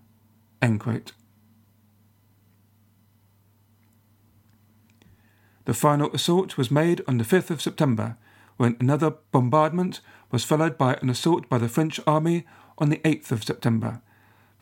The 5.67 5.75
final 5.75 6.11
assault 6.15 6.57
was 6.57 6.71
made 6.71 7.03
on 7.07 7.19
the 7.19 7.25
5th 7.25 7.51
of 7.51 7.61
September, 7.61 8.17
when 8.57 8.75
another 8.81 9.11
bombardment 9.33 10.01
was 10.31 10.45
followed 10.45 10.79
by 10.79 10.95
an 10.95 11.11
assault 11.11 11.47
by 11.51 11.59
the 11.59 11.69
French 11.69 12.01
army 12.07 12.47
on 12.79 12.89
the 12.89 12.99
8th 12.99 13.33
of 13.33 13.45
September, 13.45 14.01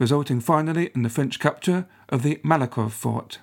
resulting 0.00 0.40
finally 0.40 0.90
in 0.96 1.04
the 1.04 1.08
French 1.08 1.38
capture 1.38 1.86
of 2.08 2.24
the 2.24 2.40
Malakoff 2.42 2.90
fort. 2.90 3.38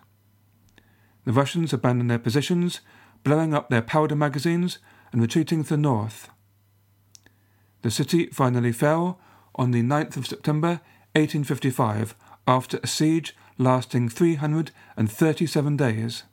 The 1.26 1.34
Russians 1.34 1.74
abandoned 1.74 2.10
their 2.10 2.20
positions, 2.20 2.82
blowing 3.24 3.54
up 3.54 3.70
their 3.70 3.82
powder 3.82 4.16
magazines 4.16 4.80
and 5.12 5.22
retreating 5.22 5.64
to 5.64 5.70
the 5.70 5.78
north. 5.78 6.30
The 7.82 7.92
city 7.92 8.28
finally 8.28 8.72
fell 8.72 9.20
on 9.56 9.72
the 9.72 9.84
9th 9.84 10.18
of 10.18 10.28
September 10.28 10.82
1855 11.14 12.16
after 12.48 12.80
a 12.82 12.88
siege 12.88 13.36
lasting 13.58 14.10
337 14.10 15.78
days. 15.78 16.24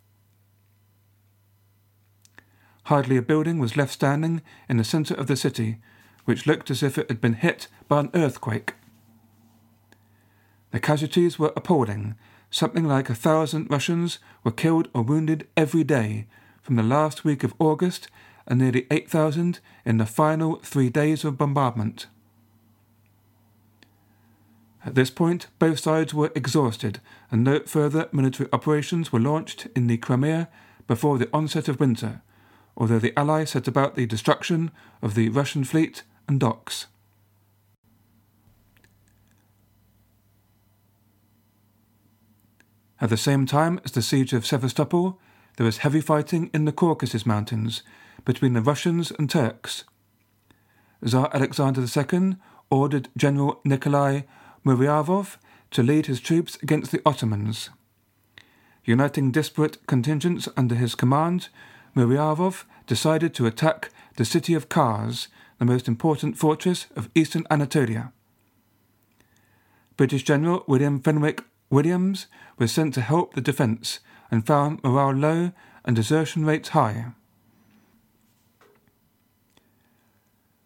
Hardly 2.84 3.18
a 3.18 3.22
building 3.22 3.58
was 3.58 3.76
left 3.76 3.92
standing 3.92 4.40
in 4.68 4.78
the 4.78 4.84
centre 4.84 5.14
of 5.14 5.26
the 5.26 5.36
city, 5.36 5.78
which 6.24 6.46
looked 6.46 6.70
as 6.70 6.82
if 6.82 6.96
it 6.96 7.08
had 7.08 7.20
been 7.20 7.34
hit 7.34 7.68
by 7.86 8.00
an 8.00 8.10
earthquake. 8.14 8.74
The 10.70 10.80
casualties 10.80 11.38
were 11.38 11.52
appalling. 11.56 12.14
Something 12.50 12.84
like 12.84 13.10
a 13.10 13.14
thousand 13.14 13.70
Russians 13.70 14.18
were 14.42 14.50
killed 14.50 14.88
or 14.94 15.02
wounded 15.02 15.46
every 15.56 15.84
day 15.84 16.26
from 16.62 16.76
the 16.76 16.82
last 16.82 17.24
week 17.24 17.44
of 17.44 17.54
August 17.58 18.08
and 18.46 18.58
nearly 18.58 18.86
8,000 18.90 19.60
in 19.84 19.98
the 19.98 20.06
final 20.06 20.56
three 20.56 20.88
days 20.88 21.24
of 21.24 21.36
bombardment. 21.36 22.06
At 24.84 24.94
this 24.94 25.10
point, 25.10 25.48
both 25.58 25.80
sides 25.80 26.14
were 26.14 26.32
exhausted, 26.34 27.00
and 27.30 27.44
no 27.44 27.60
further 27.60 28.08
military 28.12 28.48
operations 28.52 29.12
were 29.12 29.20
launched 29.20 29.66
in 29.76 29.86
the 29.86 29.98
Crimea 29.98 30.48
before 30.86 31.18
the 31.18 31.28
onset 31.32 31.68
of 31.68 31.80
winter, 31.80 32.22
although 32.76 32.98
the 32.98 33.18
Allies 33.18 33.50
set 33.50 33.68
about 33.68 33.96
the 33.96 34.06
destruction 34.06 34.70
of 35.02 35.14
the 35.14 35.28
Russian 35.28 35.64
fleet 35.64 36.04
and 36.26 36.40
docks. 36.40 36.86
At 43.00 43.10
the 43.10 43.16
same 43.16 43.46
time 43.46 43.80
as 43.84 43.92
the 43.92 44.02
siege 44.02 44.32
of 44.32 44.46
Sevastopol, 44.46 45.20
there 45.56 45.66
was 45.66 45.78
heavy 45.78 46.00
fighting 46.00 46.50
in 46.52 46.64
the 46.64 46.72
Caucasus 46.72 47.24
Mountains 47.24 47.82
between 48.24 48.54
the 48.54 48.62
Russians 48.62 49.12
and 49.12 49.30
Turks. 49.30 49.84
Tsar 51.04 51.30
Alexander 51.32 51.82
II 51.82 52.36
ordered 52.70 53.08
General 53.16 53.60
Nikolai 53.64 54.22
Muravyov 54.64 55.36
to 55.70 55.82
lead 55.82 56.06
his 56.06 56.20
troops 56.20 56.58
against 56.62 56.90
the 56.90 57.00
Ottomans. 57.06 57.70
Uniting 58.84 59.30
disparate 59.30 59.86
contingents 59.86 60.48
under 60.56 60.74
his 60.74 60.94
command, 60.94 61.48
Muravyov 61.94 62.64
decided 62.86 63.34
to 63.34 63.46
attack 63.46 63.90
the 64.16 64.24
city 64.24 64.54
of 64.54 64.68
Kars, 64.68 65.28
the 65.58 65.64
most 65.64 65.86
important 65.86 66.36
fortress 66.36 66.86
of 66.96 67.10
eastern 67.14 67.46
Anatolia. 67.50 68.12
British 69.96 70.24
General 70.24 70.64
William 70.66 71.00
Fenwick 71.00 71.44
Williams 71.70 72.26
was 72.58 72.72
sent 72.72 72.94
to 72.94 73.00
help 73.00 73.34
the 73.34 73.40
defence 73.40 74.00
and 74.30 74.46
found 74.46 74.82
morale 74.82 75.14
low 75.14 75.52
and 75.84 75.96
desertion 75.96 76.44
rates 76.44 76.70
high. 76.70 77.12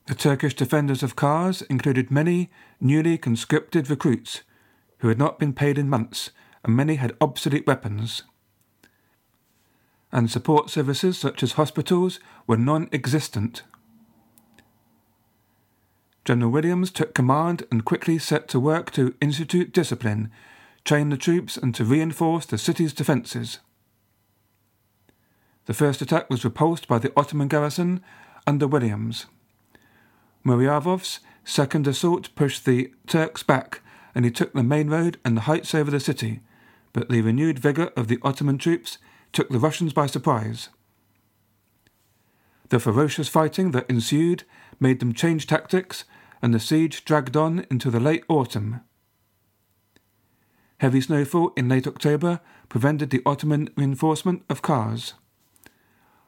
The 0.07 0.15
Turkish 0.15 0.55
defenders 0.55 1.03
of 1.03 1.17
Kars 1.17 1.63
included 1.63 2.11
many 2.11 2.51
newly 2.81 3.19
conscripted 3.19 3.89
recruits 3.89 4.43
who 4.99 5.09
had 5.09 5.19
not 5.19 5.39
been 5.39 5.53
paid 5.53 5.79
in 5.79 5.89
months, 5.89 6.31
and 6.65 6.77
many 6.77 6.97
had 6.97 7.17
obsolete 7.21 7.67
weapons 7.67 8.23
and 10.13 10.31
support 10.31 10.69
services 10.69 11.17
such 11.19 11.43
as 11.43 11.53
hospitals 11.53 12.21
were 12.47 12.59
non 12.59 12.89
existent. 12.93 13.63
General 16.25 16.53
Williams 16.53 16.91
took 16.91 17.15
command 17.15 17.65
and 17.71 17.85
quickly 17.85 18.19
set 18.19 18.47
to 18.49 18.61
work 18.61 18.93
to 18.93 19.15
institute 19.21 19.73
discipline, 19.73 20.31
train 20.85 21.11
the 21.11 21.17
troops, 21.17 21.57
and 21.57 21.75
to 21.75 21.85
reinforce 21.85 22.47
the 22.47 22.59
city's 22.59 22.93
defences. 22.93 23.59
The 25.67 25.75
first 25.75 26.03
attack 26.03 26.29
was 26.29 26.45
repulsed 26.45 26.89
by 26.89 26.99
the 26.99 27.13
Ottoman 27.17 27.49
garrison 27.49 28.03
under 28.47 28.67
Williams. 28.67 29.27
Muravyov's 30.45 31.21
second 31.45 31.87
assault 31.87 32.35
pushed 32.35 32.65
the 32.65 32.93
Turks 33.07 33.43
back, 33.43 33.81
and 34.15 34.25
he 34.25 34.31
took 34.31 34.53
the 34.53 34.63
main 34.63 34.91
road 34.91 35.19
and 35.25 35.37
the 35.37 35.43
heights 35.43 35.75
over 35.75 35.91
the 35.91 36.01
city, 36.01 36.41
but 36.93 37.09
the 37.09 37.23
renewed 37.23 37.59
vigour 37.59 37.93
of 37.97 38.09
the 38.09 38.19
Ottoman 38.23 38.59
troops 38.59 38.99
took 39.33 39.49
the 39.49 39.59
Russians 39.59 39.93
by 39.93 40.07
surprise. 40.07 40.69
The 42.69 42.81
ferocious 42.81 43.29
fighting 43.29 43.71
that 43.71 43.89
ensued 43.89 44.45
made 44.81 45.01
them 45.01 45.13
change 45.15 45.47
tactics, 45.47 46.05
and 46.41 46.53
the 46.53 46.61
siege 46.61 47.05
dragged 47.05 47.37
on 47.37 47.67
into 47.71 47.91
the 47.91 48.01
late 48.01 48.25
autumn. 48.29 48.81
Heavy 50.83 51.01
snowfall 51.01 51.53
in 51.57 51.69
late 51.69 51.87
October 51.87 52.41
prevented 52.69 53.11
the 53.11 53.23
Ottoman 53.25 53.69
reinforcement 53.77 54.43
of 54.51 54.63
Kars. 54.63 55.15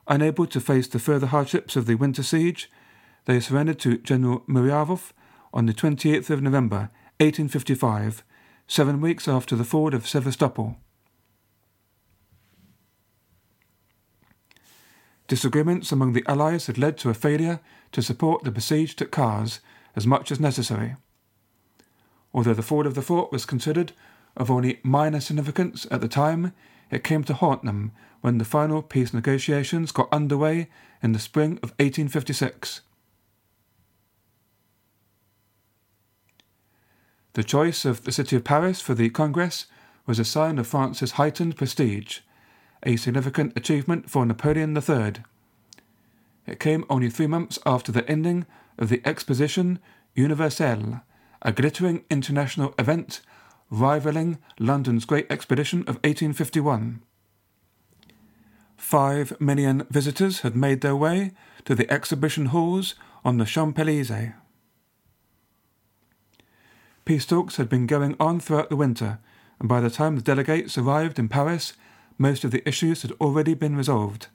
Unable 0.06 0.46
to 0.46 0.60
face 0.60 0.86
the 0.86 1.00
further 1.00 1.26
hardships 1.26 1.74
of 1.74 1.86
the 1.86 1.96
winter 1.96 2.22
siege, 2.22 2.70
they 3.24 3.40
surrendered 3.40 3.80
to 3.80 3.98
General 3.98 4.44
Muravyov 4.46 5.10
on 5.52 5.66
the 5.66 5.72
28th 5.74 6.30
of 6.30 6.40
November, 6.40 6.90
1855, 7.18 8.22
seven 8.68 9.00
weeks 9.00 9.26
after 9.26 9.56
the 9.56 9.64
fall 9.64 9.92
of 9.92 10.06
Sevastopol. 10.06 10.76
Disagreements 15.26 15.90
among 15.90 16.12
the 16.12 16.24
Allies 16.28 16.68
had 16.68 16.78
led 16.78 16.96
to 16.98 17.10
a 17.10 17.14
failure 17.14 17.58
to 17.90 18.02
support 18.02 18.44
the 18.44 18.52
besieged 18.52 19.02
at 19.02 19.10
Kars 19.10 19.58
as 19.96 20.06
much 20.06 20.30
as 20.30 20.38
necessary. 20.38 20.94
Although 22.32 22.54
the 22.54 22.62
fall 22.62 22.86
of 22.86 22.94
the 22.94 23.02
fort 23.02 23.32
was 23.32 23.46
considered 23.46 23.92
of 24.36 24.50
only 24.50 24.80
minor 24.82 25.20
significance 25.20 25.86
at 25.90 26.00
the 26.00 26.08
time, 26.08 26.52
it 26.90 27.04
came 27.04 27.24
to 27.24 27.34
haunt 27.34 27.64
them 27.64 27.92
when 28.20 28.38
the 28.38 28.44
final 28.44 28.82
peace 28.82 29.12
negotiations 29.12 29.92
got 29.92 30.12
underway 30.12 30.68
in 31.02 31.12
the 31.12 31.18
spring 31.18 31.52
of 31.62 31.70
1856. 31.78 32.80
The 37.34 37.44
choice 37.44 37.84
of 37.84 38.04
the 38.04 38.12
city 38.12 38.36
of 38.36 38.44
Paris 38.44 38.80
for 38.80 38.94
the 38.94 39.10
Congress 39.10 39.66
was 40.06 40.18
a 40.18 40.24
sign 40.24 40.58
of 40.58 40.66
France's 40.66 41.12
heightened 41.12 41.56
prestige, 41.56 42.20
a 42.84 42.96
significant 42.96 43.52
achievement 43.56 44.08
for 44.08 44.24
Napoleon 44.24 44.76
III. 44.76 45.14
It 46.46 46.60
came 46.60 46.84
only 46.88 47.10
three 47.10 47.26
months 47.26 47.58
after 47.66 47.90
the 47.90 48.08
ending 48.08 48.46
of 48.78 48.88
the 48.88 49.02
Exposition 49.04 49.80
Universelle, 50.14 51.02
a 51.42 51.52
glittering 51.52 52.04
international 52.08 52.74
event 52.78 53.20
rivaling 53.70 54.38
London's 54.58 55.04
Great 55.04 55.26
Exhibition 55.30 55.80
of 55.80 55.96
1851. 56.02 57.02
Five 58.76 59.40
million 59.40 59.86
visitors 59.90 60.40
had 60.40 60.54
made 60.54 60.80
their 60.80 60.96
way 60.96 61.32
to 61.64 61.74
the 61.74 61.90
exhibition 61.92 62.46
halls 62.46 62.94
on 63.24 63.38
the 63.38 63.44
Champs 63.44 63.78
Elysees. 63.78 64.32
Peace 67.04 67.26
talks 67.26 67.56
had 67.56 67.68
been 67.68 67.86
going 67.86 68.16
on 68.18 68.40
throughout 68.40 68.70
the 68.70 68.76
winter, 68.76 69.18
and 69.58 69.68
by 69.68 69.80
the 69.80 69.90
time 69.90 70.16
the 70.16 70.22
delegates 70.22 70.78
arrived 70.78 71.18
in 71.18 71.28
Paris, 71.28 71.74
most 72.18 72.44
of 72.44 72.50
the 72.50 72.66
issues 72.68 73.02
had 73.02 73.12
already 73.12 73.54
been 73.54 73.76
resolved. 73.76 74.28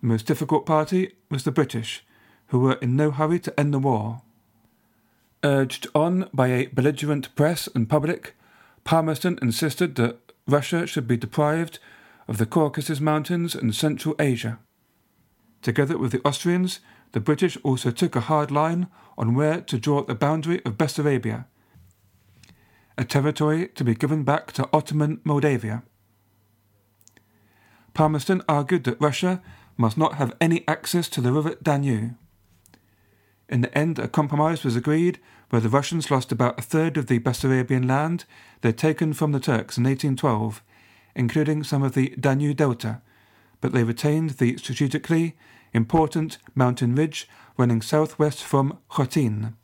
The 0.00 0.06
most 0.06 0.26
difficult 0.26 0.64
party 0.64 1.12
was 1.30 1.44
the 1.44 1.52
British, 1.52 2.04
who 2.48 2.60
were 2.60 2.74
in 2.74 2.96
no 2.96 3.10
hurry 3.10 3.38
to 3.40 3.60
end 3.60 3.74
the 3.74 3.78
war. 3.78 4.22
Urged 5.42 5.86
on 5.94 6.28
by 6.34 6.48
a 6.48 6.66
belligerent 6.66 7.34
press 7.34 7.66
and 7.74 7.88
public, 7.88 8.36
Palmerston 8.84 9.38
insisted 9.40 9.94
that 9.94 10.32
Russia 10.46 10.86
should 10.86 11.06
be 11.06 11.16
deprived 11.16 11.78
of 12.28 12.36
the 12.36 12.46
Caucasus 12.46 13.00
Mountains 13.00 13.54
and 13.54 13.74
Central 13.74 14.14
Asia. 14.18 14.58
Together 15.62 15.96
with 15.96 16.12
the 16.12 16.20
Austrians, 16.26 16.80
the 17.12 17.20
British 17.20 17.56
also 17.62 17.90
took 17.90 18.14
a 18.14 18.20
hard 18.20 18.50
line 18.50 18.88
on 19.16 19.34
where 19.34 19.60
to 19.62 19.78
draw 19.78 20.02
the 20.02 20.14
boundary 20.14 20.64
of 20.64 20.76
Bessarabia, 20.76 21.46
a 22.98 23.04
territory 23.04 23.68
to 23.68 23.82
be 23.82 23.94
given 23.94 24.24
back 24.24 24.52
to 24.52 24.68
Ottoman 24.72 25.20
Moldavia. 25.24 25.82
Palmerston 27.94 28.42
argued 28.46 28.84
that 28.84 29.00
Russia 29.00 29.42
must 29.76 29.96
not 29.96 30.14
have 30.14 30.36
any 30.40 30.66
access 30.68 31.08
to 31.08 31.20
the 31.22 31.32
river 31.32 31.56
Danube. 31.62 32.14
In 33.50 33.62
the 33.62 33.76
end, 33.76 33.98
a 33.98 34.06
compromise 34.06 34.62
was 34.62 34.76
agreed 34.76 35.18
where 35.50 35.60
the 35.60 35.68
Russians 35.68 36.08
lost 36.08 36.30
about 36.30 36.56
a 36.56 36.62
third 36.62 36.96
of 36.96 37.08
the 37.08 37.18
Bessarabian 37.18 37.88
land 37.88 38.24
they 38.60 38.68
had 38.68 38.78
taken 38.78 39.12
from 39.12 39.32
the 39.32 39.40
Turks 39.40 39.76
in 39.76 39.82
1812, 39.82 40.62
including 41.16 41.64
some 41.64 41.82
of 41.82 41.94
the 41.94 42.10
Danube 42.10 42.58
Delta, 42.58 43.02
but 43.60 43.72
they 43.72 43.82
retained 43.82 44.30
the 44.30 44.56
strategically 44.56 45.36
important 45.72 46.38
mountain 46.54 46.94
ridge 46.94 47.28
running 47.58 47.82
southwest 47.82 48.44
from 48.44 48.78
Khotin. 48.88 49.54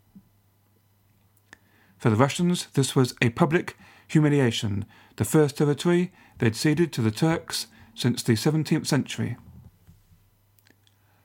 For 1.96 2.10
the 2.10 2.16
Russians, 2.16 2.66
this 2.74 2.96
was 2.96 3.14
a 3.22 3.30
public 3.30 3.76
humiliation, 4.08 4.84
the 5.14 5.24
first 5.24 5.58
territory 5.58 6.12
they 6.38 6.46
had 6.46 6.56
ceded 6.56 6.92
to 6.92 7.02
the 7.02 7.12
Turks 7.12 7.68
since 7.94 8.24
the 8.24 8.32
17th 8.32 8.86
century. 8.86 9.36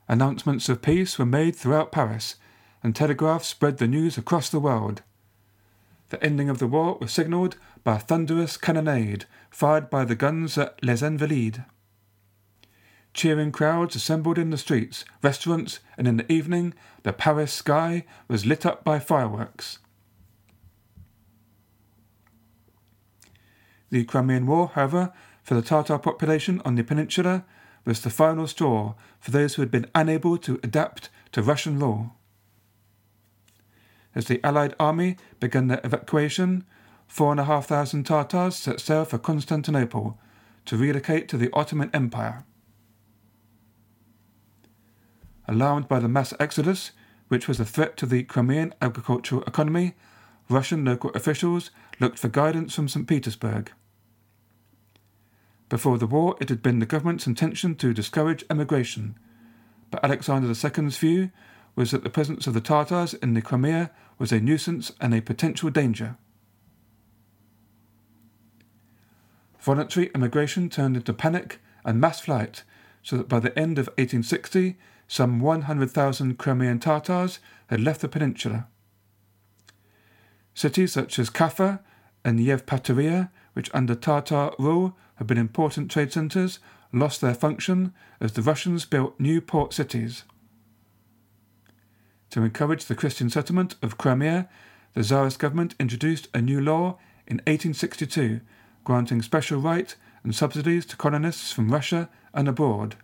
Announcements 0.08 0.68
of 0.68 0.80
peace 0.80 1.18
were 1.18 1.26
made 1.26 1.56
throughout 1.56 1.90
Paris, 1.90 2.36
and 2.82 2.94
telegraphs 2.94 3.48
spread 3.48 3.78
the 3.78 3.86
news 3.86 4.18
across 4.18 4.48
the 4.48 4.60
world. 4.60 5.02
The 6.10 6.22
ending 6.22 6.50
of 6.50 6.58
the 6.58 6.66
war 6.66 6.98
was 7.00 7.12
signalled 7.12 7.56
by 7.84 7.96
a 7.96 8.00
thunderous 8.00 8.56
cannonade 8.56 9.24
fired 9.50 9.88
by 9.88 10.04
the 10.04 10.14
guns 10.14 10.58
at 10.58 10.84
Les 10.84 11.02
Invalides. 11.02 11.60
Cheering 13.14 13.52
crowds 13.52 13.94
assembled 13.94 14.38
in 14.38 14.50
the 14.50 14.58
streets, 14.58 15.04
restaurants, 15.22 15.80
and 15.96 16.08
in 16.08 16.16
the 16.16 16.30
evening 16.32 16.74
the 17.02 17.12
Paris 17.12 17.52
sky 17.52 18.04
was 18.28 18.46
lit 18.46 18.64
up 18.64 18.84
by 18.84 18.98
fireworks. 18.98 19.78
The 23.90 24.04
Crimean 24.04 24.46
War, 24.46 24.70
however, 24.74 25.12
for 25.42 25.54
the 25.54 25.62
Tatar 25.62 25.98
population 25.98 26.62
on 26.64 26.76
the 26.76 26.82
peninsula 26.82 27.44
was 27.84 28.00
the 28.00 28.10
final 28.10 28.46
straw 28.46 28.94
for 29.20 29.30
those 29.30 29.54
who 29.54 29.62
had 29.62 29.70
been 29.70 29.90
unable 29.94 30.38
to 30.38 30.58
adapt 30.62 31.10
to 31.32 31.42
Russian 31.42 31.78
rule. 31.78 32.16
As 34.14 34.26
the 34.26 34.44
Allied 34.44 34.74
army 34.78 35.16
began 35.40 35.68
their 35.68 35.80
evacuation, 35.84 36.64
four 37.06 37.30
and 37.30 37.40
a 37.40 37.44
half 37.44 37.66
thousand 37.66 38.04
Tatars 38.04 38.56
set 38.56 38.80
sail 38.80 39.04
for 39.04 39.18
Constantinople 39.18 40.18
to 40.66 40.76
relocate 40.76 41.28
to 41.28 41.36
the 41.36 41.50
Ottoman 41.52 41.90
Empire. 41.92 42.44
Alarmed 45.48 45.88
by 45.88 45.98
the 45.98 46.08
mass 46.08 46.32
exodus, 46.38 46.92
which 47.28 47.48
was 47.48 47.58
a 47.58 47.64
threat 47.64 47.96
to 47.96 48.06
the 48.06 48.22
Crimean 48.22 48.74
agricultural 48.80 49.42
economy, 49.44 49.94
Russian 50.48 50.84
local 50.84 51.10
officials 51.10 51.70
looked 51.98 52.18
for 52.18 52.28
guidance 52.28 52.74
from 52.74 52.88
St. 52.88 53.06
Petersburg. 53.06 53.72
Before 55.68 55.96
the 55.96 56.06
war, 56.06 56.36
it 56.40 56.50
had 56.50 56.62
been 56.62 56.78
the 56.78 56.86
government's 56.86 57.26
intention 57.26 57.74
to 57.76 57.94
discourage 57.94 58.44
emigration, 58.50 59.18
but 59.90 60.04
Alexander 60.04 60.48
II's 60.48 60.98
view 60.98 61.30
was 61.74 61.90
that 61.90 62.02
the 62.02 62.10
presence 62.10 62.46
of 62.46 62.54
the 62.54 62.60
Tatars 62.60 63.14
in 63.14 63.34
the 63.34 63.42
Crimea 63.42 63.90
was 64.18 64.32
a 64.32 64.40
nuisance 64.40 64.92
and 65.00 65.14
a 65.14 65.22
potential 65.22 65.70
danger. 65.70 66.16
Voluntary 69.60 70.10
emigration 70.14 70.68
turned 70.68 70.96
into 70.96 71.12
panic 71.12 71.60
and 71.84 72.00
mass 72.00 72.20
flight, 72.20 72.64
so 73.02 73.16
that 73.16 73.28
by 73.28 73.38
the 73.38 73.56
end 73.58 73.78
of 73.78 73.86
1860, 73.88 74.76
some 75.08 75.40
100,000 75.40 76.38
Crimean 76.38 76.78
Tatars 76.78 77.38
had 77.68 77.80
left 77.80 78.00
the 78.00 78.08
peninsula. 78.08 78.66
Cities 80.54 80.92
such 80.92 81.18
as 81.18 81.30
Kaffa 81.30 81.80
and 82.24 82.38
Yevpatoria, 82.38 83.30
which 83.54 83.70
under 83.74 83.94
Tatar 83.94 84.52
rule 84.58 84.96
had 85.16 85.26
been 85.26 85.38
important 85.38 85.90
trade 85.90 86.12
centres, 86.12 86.58
lost 86.92 87.20
their 87.20 87.34
function 87.34 87.92
as 88.20 88.32
the 88.32 88.42
Russians 88.42 88.84
built 88.84 89.18
new 89.18 89.40
port 89.40 89.72
cities. 89.72 90.24
To 92.32 92.42
encourage 92.42 92.86
the 92.86 92.94
Christian 92.94 93.28
settlement 93.28 93.76
of 93.82 93.98
Crimea, 93.98 94.48
the 94.94 95.02
Tsarist 95.02 95.38
government 95.38 95.74
introduced 95.78 96.28
a 96.32 96.40
new 96.40 96.62
law 96.62 96.98
in 97.26 97.36
1862 97.46 98.40
granting 98.84 99.20
special 99.20 99.60
right 99.60 99.94
and 100.24 100.34
subsidies 100.34 100.86
to 100.86 100.96
colonists 100.96 101.52
from 101.52 101.70
Russia 101.70 102.08
and 102.32 102.48
abroad 102.48 102.96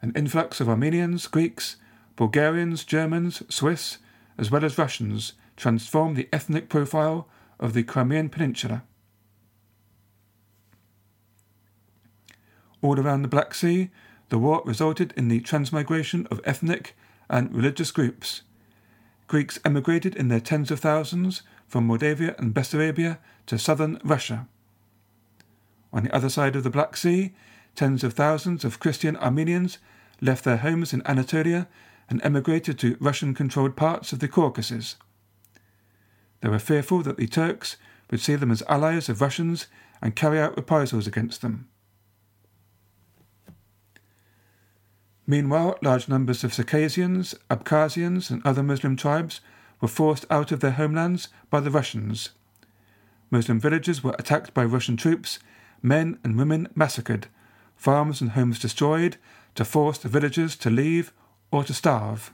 an 0.00 0.12
influx 0.16 0.62
of 0.62 0.68
Armenians, 0.70 1.26
Greeks, 1.26 1.76
Bulgarians, 2.16 2.84
Germans, 2.84 3.42
Swiss, 3.54 3.98
as 4.38 4.50
well 4.50 4.64
as 4.64 4.78
Russians, 4.78 5.34
transformed 5.56 6.16
the 6.16 6.28
ethnic 6.32 6.70
profile 6.70 7.28
of 7.58 7.74
the 7.74 7.82
Crimean 7.82 8.30
Peninsula. 8.30 8.82
All 12.80 12.98
around 12.98 13.20
the 13.20 13.28
Black 13.28 13.52
Sea, 13.52 13.90
the 14.30 14.38
war 14.38 14.62
resulted 14.64 15.12
in 15.18 15.28
the 15.28 15.40
transmigration 15.40 16.26
of 16.30 16.40
ethnic 16.44 16.96
and 17.30 17.54
religious 17.54 17.90
groups. 17.90 18.42
Greeks 19.28 19.58
emigrated 19.64 20.16
in 20.16 20.28
their 20.28 20.40
tens 20.40 20.70
of 20.70 20.80
thousands 20.80 21.42
from 21.68 21.86
Moldavia 21.86 22.34
and 22.36 22.52
Bessarabia 22.52 23.18
to 23.46 23.58
southern 23.58 24.00
Russia. 24.04 24.48
On 25.92 26.02
the 26.02 26.14
other 26.14 26.28
side 26.28 26.56
of 26.56 26.64
the 26.64 26.70
Black 26.70 26.96
Sea, 26.96 27.32
tens 27.76 28.04
of 28.04 28.12
thousands 28.12 28.64
of 28.64 28.80
Christian 28.80 29.16
Armenians 29.16 29.78
left 30.20 30.44
their 30.44 30.58
homes 30.58 30.92
in 30.92 31.06
Anatolia 31.06 31.68
and 32.08 32.20
emigrated 32.24 32.78
to 32.80 32.96
Russian 33.00 33.32
controlled 33.32 33.76
parts 33.76 34.12
of 34.12 34.18
the 34.18 34.28
Caucasus. 34.28 34.96
They 36.40 36.48
were 36.48 36.58
fearful 36.58 37.02
that 37.02 37.16
the 37.16 37.28
Turks 37.28 37.76
would 38.10 38.20
see 38.20 38.34
them 38.34 38.50
as 38.50 38.64
allies 38.68 39.08
of 39.08 39.20
Russians 39.20 39.68
and 40.02 40.16
carry 40.16 40.40
out 40.40 40.56
reprisals 40.56 41.06
against 41.06 41.42
them. 41.42 41.68
Meanwhile, 45.26 45.78
large 45.82 46.08
numbers 46.08 46.42
of 46.44 46.54
Circassians, 46.54 47.34
Abkhazians, 47.50 48.30
and 48.30 48.44
other 48.44 48.62
Muslim 48.62 48.96
tribes 48.96 49.40
were 49.80 49.88
forced 49.88 50.26
out 50.30 50.52
of 50.52 50.60
their 50.60 50.72
homelands 50.72 51.28
by 51.50 51.60
the 51.60 51.70
Russians. 51.70 52.30
Muslim 53.30 53.60
villages 53.60 54.02
were 54.02 54.16
attacked 54.18 54.52
by 54.54 54.64
Russian 54.64 54.96
troops, 54.96 55.38
men 55.82 56.18
and 56.24 56.36
women 56.36 56.68
massacred, 56.74 57.28
farms 57.76 58.20
and 58.20 58.32
homes 58.32 58.58
destroyed 58.58 59.16
to 59.54 59.64
force 59.64 59.98
the 59.98 60.08
villagers 60.08 60.56
to 60.56 60.70
leave 60.70 61.12
or 61.50 61.64
to 61.64 61.74
starve. 61.74 62.32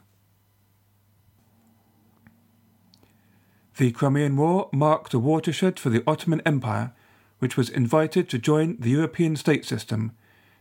The 3.77 3.92
Crimean 3.92 4.37
War 4.37 4.70
marked 4.72 5.12
a 5.12 5.18
watershed 5.18 5.79
for 5.79 5.90
the 5.90 6.03
Ottoman 6.07 6.40
Empire, 6.46 6.92
which 7.40 7.59
was 7.59 7.68
invited 7.68 8.29
to 8.31 8.38
join 8.38 8.77
the 8.81 8.90
European 8.90 9.37
state 9.37 9.66
system, 9.66 10.12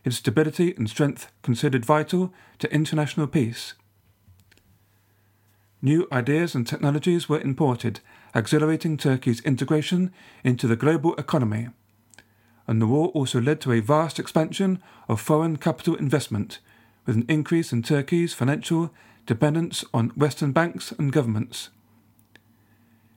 its 0.06 0.18
stability 0.18 0.72
and 0.76 0.88
strength 0.88 1.32
considered 1.42 1.84
vital 1.84 2.32
to 2.60 2.72
international 2.72 3.26
peace. 3.26 3.74
New 5.82 6.06
ideas 6.12 6.54
and 6.54 6.64
technologies 6.64 7.28
were 7.28 7.40
imported, 7.40 7.98
accelerating 8.32 8.96
Turkey's 8.96 9.40
integration 9.40 10.12
into 10.44 10.68
the 10.68 10.76
global 10.76 11.16
economy. 11.16 11.70
And 12.68 12.80
the 12.80 12.86
war 12.86 13.08
also 13.08 13.40
led 13.40 13.60
to 13.62 13.72
a 13.72 13.80
vast 13.80 14.20
expansion 14.20 14.80
of 15.08 15.20
foreign 15.20 15.56
capital 15.56 15.96
investment, 15.96 16.60
with 17.04 17.16
an 17.16 17.26
increase 17.28 17.72
in 17.72 17.82
Turkey's 17.82 18.32
financial 18.32 18.92
dependence 19.26 19.84
on 19.92 20.10
Western 20.10 20.52
banks 20.52 20.92
and 20.92 21.12
governments. 21.12 21.70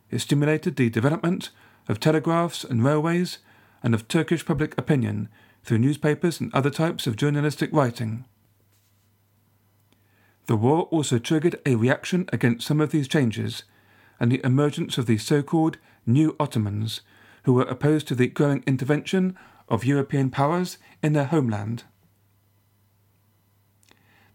It 0.10 0.20
stimulated 0.20 0.76
the 0.76 0.90
development 0.90 1.52
of 1.88 2.00
telegraphs 2.00 2.64
and 2.64 2.84
railways 2.84 3.38
and 3.84 3.94
of 3.94 4.08
Turkish 4.08 4.44
public 4.44 4.76
opinion 4.76 5.30
through 5.64 5.80
newspapers 5.80 6.40
and 6.40 6.54
other 6.54 6.70
types 6.70 7.08
of 7.08 7.16
journalistic 7.16 7.70
writing. 7.72 8.26
The 10.48 10.56
war 10.56 10.84
also 10.92 11.20
triggered 11.20 11.60
a 11.66 11.76
reaction 11.76 12.28
against 12.34 12.66
some 12.66 12.82
of 12.82 12.92
these 12.92 13.08
changes 13.08 13.64
and 14.20 14.32
the 14.32 14.42
emergence 14.44 14.98
of 14.98 15.06
the 15.06 15.18
so 15.18 15.44
called 15.44 15.78
New 16.06 16.36
Ottomans, 16.40 17.02
who 17.44 17.54
were 17.54 17.64
opposed 17.64 18.08
to 18.08 18.16
the 18.16 18.28
growing 18.28 18.64
intervention 18.66 19.38
of 19.68 19.86
European 19.86 20.30
powers 20.30 20.78
in 21.04 21.14
their 21.14 21.26
homeland. 21.26 21.84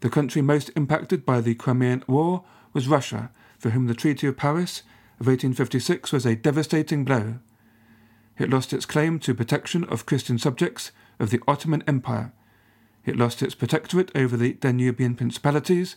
The 0.01 0.11
country 0.11 0.43
most 0.43 0.71
impacted 0.77 1.25
by 1.27 1.41
the 1.41 1.55
Crimean 1.55 2.05
War 2.07 2.45
was 2.73 2.89
Russia, 2.89 3.31
for 3.59 3.71
whom 3.71 3.87
the 3.87 3.95
Treaty 3.95 4.27
of 4.27 4.37
Paris 4.37 4.83
of 5.19 5.27
1856 5.27 6.13
was 6.13 6.27
a 6.27 6.37
devastating 6.37 7.05
blow. 7.05 7.39
It 8.39 8.51
lost 8.51 8.73
its 8.73 8.87
claim 8.87 9.19
to 9.21 9.35
protection 9.35 9.85
of 9.85 10.07
Christian 10.07 10.39
subjects 10.39 10.93
of 11.19 11.31
the 11.31 11.41
Ottoman 11.47 11.83
Empire. 11.87 12.33
It 13.05 13.17
lost 13.17 13.43
its 13.43 13.55
protectorate 13.55 14.11
over 14.15 14.37
the 14.37 14.55
Danubian 14.55 15.17
principalities, 15.17 15.97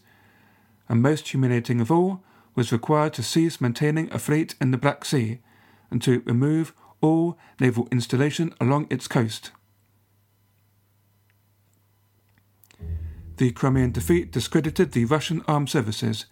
and 0.90 1.02
most 1.02 1.30
humiliating 1.30 1.82
of 1.82 1.92
all, 1.92 2.24
was 2.56 2.72
required 2.72 3.14
to 3.14 3.24
cease 3.24 3.62
maintaining 3.62 4.12
a 4.12 4.20
fleet 4.20 4.56
in 4.60 4.72
the 4.72 4.78
Black 4.78 5.06
Sea 5.06 5.40
and 5.92 6.02
to 6.02 6.22
remove 6.26 6.74
all 7.02 7.38
naval 7.60 7.88
installation 7.92 8.54
along 8.60 8.88
its 8.90 9.08
coast. 9.08 9.52
The 13.38 13.52
Crimean 13.52 13.92
defeat 13.92 14.32
discredited 14.32 14.92
the 14.92 15.06
Russian 15.06 15.44
armed 15.48 15.70
services 15.70 16.26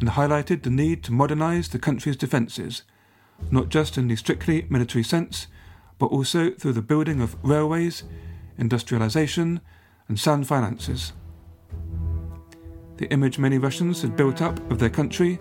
and 0.00 0.10
highlighted 0.10 0.62
the 0.62 0.70
need 0.70 1.04
to 1.04 1.12
modernize 1.12 1.68
the 1.68 1.78
country's 1.78 2.16
defences, 2.16 2.82
not 3.52 3.68
just 3.68 3.96
in 3.96 4.08
the 4.08 4.16
strictly 4.16 4.66
military 4.68 5.04
sense, 5.04 5.46
but 5.98 6.06
also 6.06 6.50
through 6.50 6.72
the 6.72 6.82
building 6.82 7.20
of 7.20 7.36
railways, 7.44 8.02
industrialization, 8.58 9.60
and 10.08 10.18
sound 10.18 10.46
finances. 10.46 11.12
The 12.96 13.06
image 13.10 13.38
many 13.38 13.58
Russians 13.58 14.02
had 14.02 14.16
built 14.16 14.42
up 14.42 14.58
of 14.70 14.78
their 14.78 14.90
country, 14.90 15.38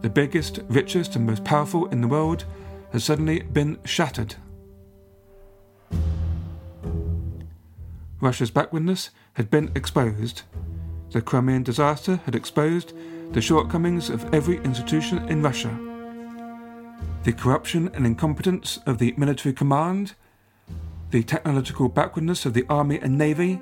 the 0.00 0.08
biggest, 0.08 0.60
richest, 0.68 1.16
and 1.16 1.26
most 1.26 1.44
powerful 1.44 1.86
in 1.86 2.00
the 2.00 2.08
world, 2.08 2.46
has 2.92 3.04
suddenly 3.04 3.40
been 3.40 3.78
shattered. 3.84 4.36
Russia's 8.20 8.50
backwardness 8.50 9.10
had 9.34 9.50
been 9.50 9.70
exposed. 9.74 10.42
The 11.10 11.20
Crimean 11.20 11.62
disaster 11.62 12.20
had 12.24 12.34
exposed 12.34 12.94
the 13.32 13.42
shortcomings 13.42 14.08
of 14.08 14.32
every 14.32 14.56
institution 14.64 15.28
in 15.28 15.42
Russia. 15.42 15.78
The 17.24 17.32
corruption 17.32 17.90
and 17.94 18.06
incompetence 18.06 18.78
of 18.86 18.98
the 18.98 19.14
military 19.16 19.52
command, 19.52 20.14
the 21.14 21.22
technological 21.22 21.88
backwardness 21.88 22.44
of 22.44 22.54
the 22.54 22.66
army 22.68 22.98
and 22.98 23.16
navy, 23.16 23.60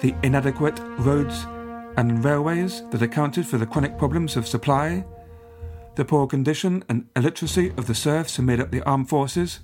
the 0.00 0.12
inadequate 0.24 0.80
roads 0.98 1.46
and 1.96 2.24
railways 2.24 2.82
that 2.90 3.00
accounted 3.00 3.46
for 3.46 3.56
the 3.56 3.64
chronic 3.64 3.96
problems 3.96 4.36
of 4.36 4.48
supply, 4.48 5.04
the 5.94 6.04
poor 6.04 6.26
condition 6.26 6.82
and 6.88 7.06
illiteracy 7.14 7.72
of 7.76 7.86
the 7.86 7.94
serfs 7.94 8.34
who 8.34 8.42
made 8.42 8.58
up 8.58 8.72
the 8.72 8.82
armed 8.82 9.08
forces, 9.08 9.60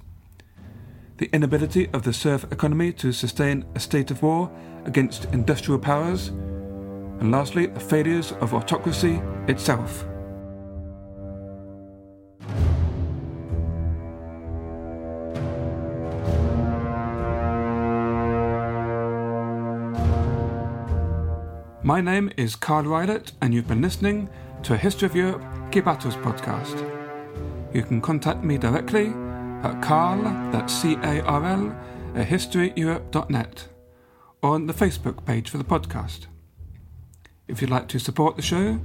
the 1.17 1.29
inability 1.33 1.91
of 1.93 2.05
the 2.05 2.13
serf 2.13 2.45
economy 2.53 2.93
to 2.93 3.11
sustain 3.11 3.65
a 3.75 3.81
state 3.81 4.13
of 4.13 4.23
war 4.23 4.49
against 4.85 5.25
industrial 5.33 5.81
powers, 5.81 6.29
and 6.29 7.33
lastly, 7.33 7.67
the 7.67 7.81
failures 7.81 8.31
of 8.41 8.55
autocracy 8.55 9.21
itself. 9.49 10.08
My 21.89 22.03
name 22.03 22.31
is 22.37 22.55
Carl 22.55 22.85
Rylett, 22.85 23.33
and 23.41 23.55
you've 23.55 23.67
been 23.67 23.81
listening 23.81 24.29
to 24.63 24.75
a 24.75 24.77
History 24.77 25.07
of 25.07 25.17
Europe 25.17 25.43
Key 25.73 25.81
Battles 25.81 26.17
podcast. 26.17 26.77
You 27.73 27.83
can 27.83 28.03
contact 28.03 28.45
me 28.45 28.59
directly 28.59 29.07
at 29.63 29.81
carl, 29.81 30.23
that's 30.53 30.75
C-A-R-L, 30.83 31.75
at 32.15 32.29
historyeurope.net, 32.29 33.69
or 34.43 34.51
on 34.51 34.67
the 34.67 34.75
Facebook 34.75 35.25
page 35.25 35.49
for 35.49 35.57
the 35.57 35.65
podcast. 35.65 36.27
If 37.47 37.63
you'd 37.63 37.71
like 37.71 37.89
to 37.89 37.99
support 37.99 38.37
the 38.37 38.43
show, 38.43 38.79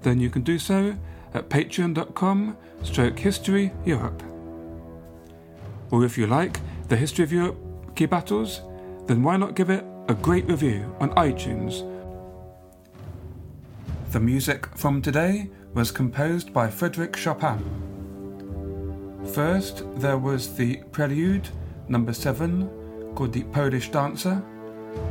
then 0.00 0.18
you 0.18 0.30
can 0.30 0.40
do 0.40 0.58
so 0.58 0.96
at 1.34 1.50
patreon.com 1.50 2.56
stroke 2.82 3.18
history 3.18 3.70
Europe. 3.84 4.22
Or 5.90 6.06
if 6.06 6.16
you 6.16 6.26
like 6.26 6.60
the 6.88 6.96
History 6.96 7.22
of 7.22 7.34
Europe 7.34 7.58
Key 7.94 8.06
Battles, 8.06 8.62
then 9.04 9.22
why 9.22 9.36
not 9.36 9.56
give 9.56 9.68
it 9.68 9.84
a 10.08 10.14
great 10.14 10.46
review 10.46 10.96
on 11.00 11.10
iTunes 11.16 11.92
the 14.12 14.20
music 14.20 14.66
from 14.76 15.02
today 15.02 15.50
was 15.74 15.90
composed 15.90 16.52
by 16.52 16.68
Frédéric 16.68 17.16
Chopin. 17.16 17.58
First, 19.34 19.82
there 19.96 20.16
was 20.16 20.54
the 20.54 20.76
Prelude, 20.92 21.48
number 21.88 22.12
7, 22.12 23.12
called 23.14 23.32
the 23.32 23.42
Polish 23.44 23.90
Dancer, 23.90 24.42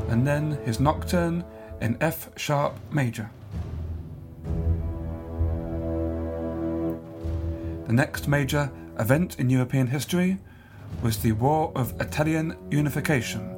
and 0.10 0.26
then 0.26 0.58
his 0.64 0.80
Nocturne 0.80 1.44
in 1.82 1.98
F 2.00 2.30
sharp 2.38 2.74
major. 2.90 3.30
The 7.88 7.94
next 7.94 8.28
major 8.28 8.72
event 8.98 9.40
in 9.40 9.50
European 9.50 9.88
history 9.88 10.38
was 11.04 11.18
the 11.18 11.34
War 11.34 11.72
of 11.76 12.00
Italian 12.00 12.56
Unification, 12.72 13.54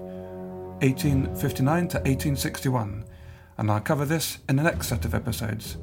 1859 0.80 1.88
to 1.90 1.98
1861 1.98 3.06
and 3.58 3.72
I'll 3.72 3.82
cover 3.82 4.06
this 4.06 4.38
in 4.48 4.56
the 4.56 4.64
next 4.64 4.88
set 4.88 5.06
of 5.06 5.16
episodes. 5.16 5.78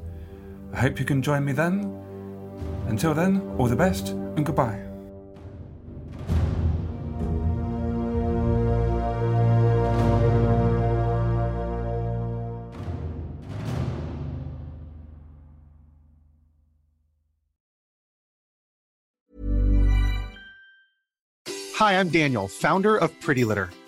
I 0.73 0.79
hope 0.79 0.99
you 0.99 1.05
can 1.05 1.21
join 1.21 1.43
me 1.45 1.51
then. 1.51 1.91
Until 2.87 3.13
then, 3.13 3.41
all 3.57 3.67
the 3.67 3.75
best 3.75 4.09
and 4.09 4.45
goodbye. 4.45 4.81
Hi, 21.75 21.99
I'm 21.99 22.07
Daniel, 22.07 22.47
founder 22.47 22.95
of 22.95 23.19
Pretty 23.19 23.43
Litter. 23.43 23.69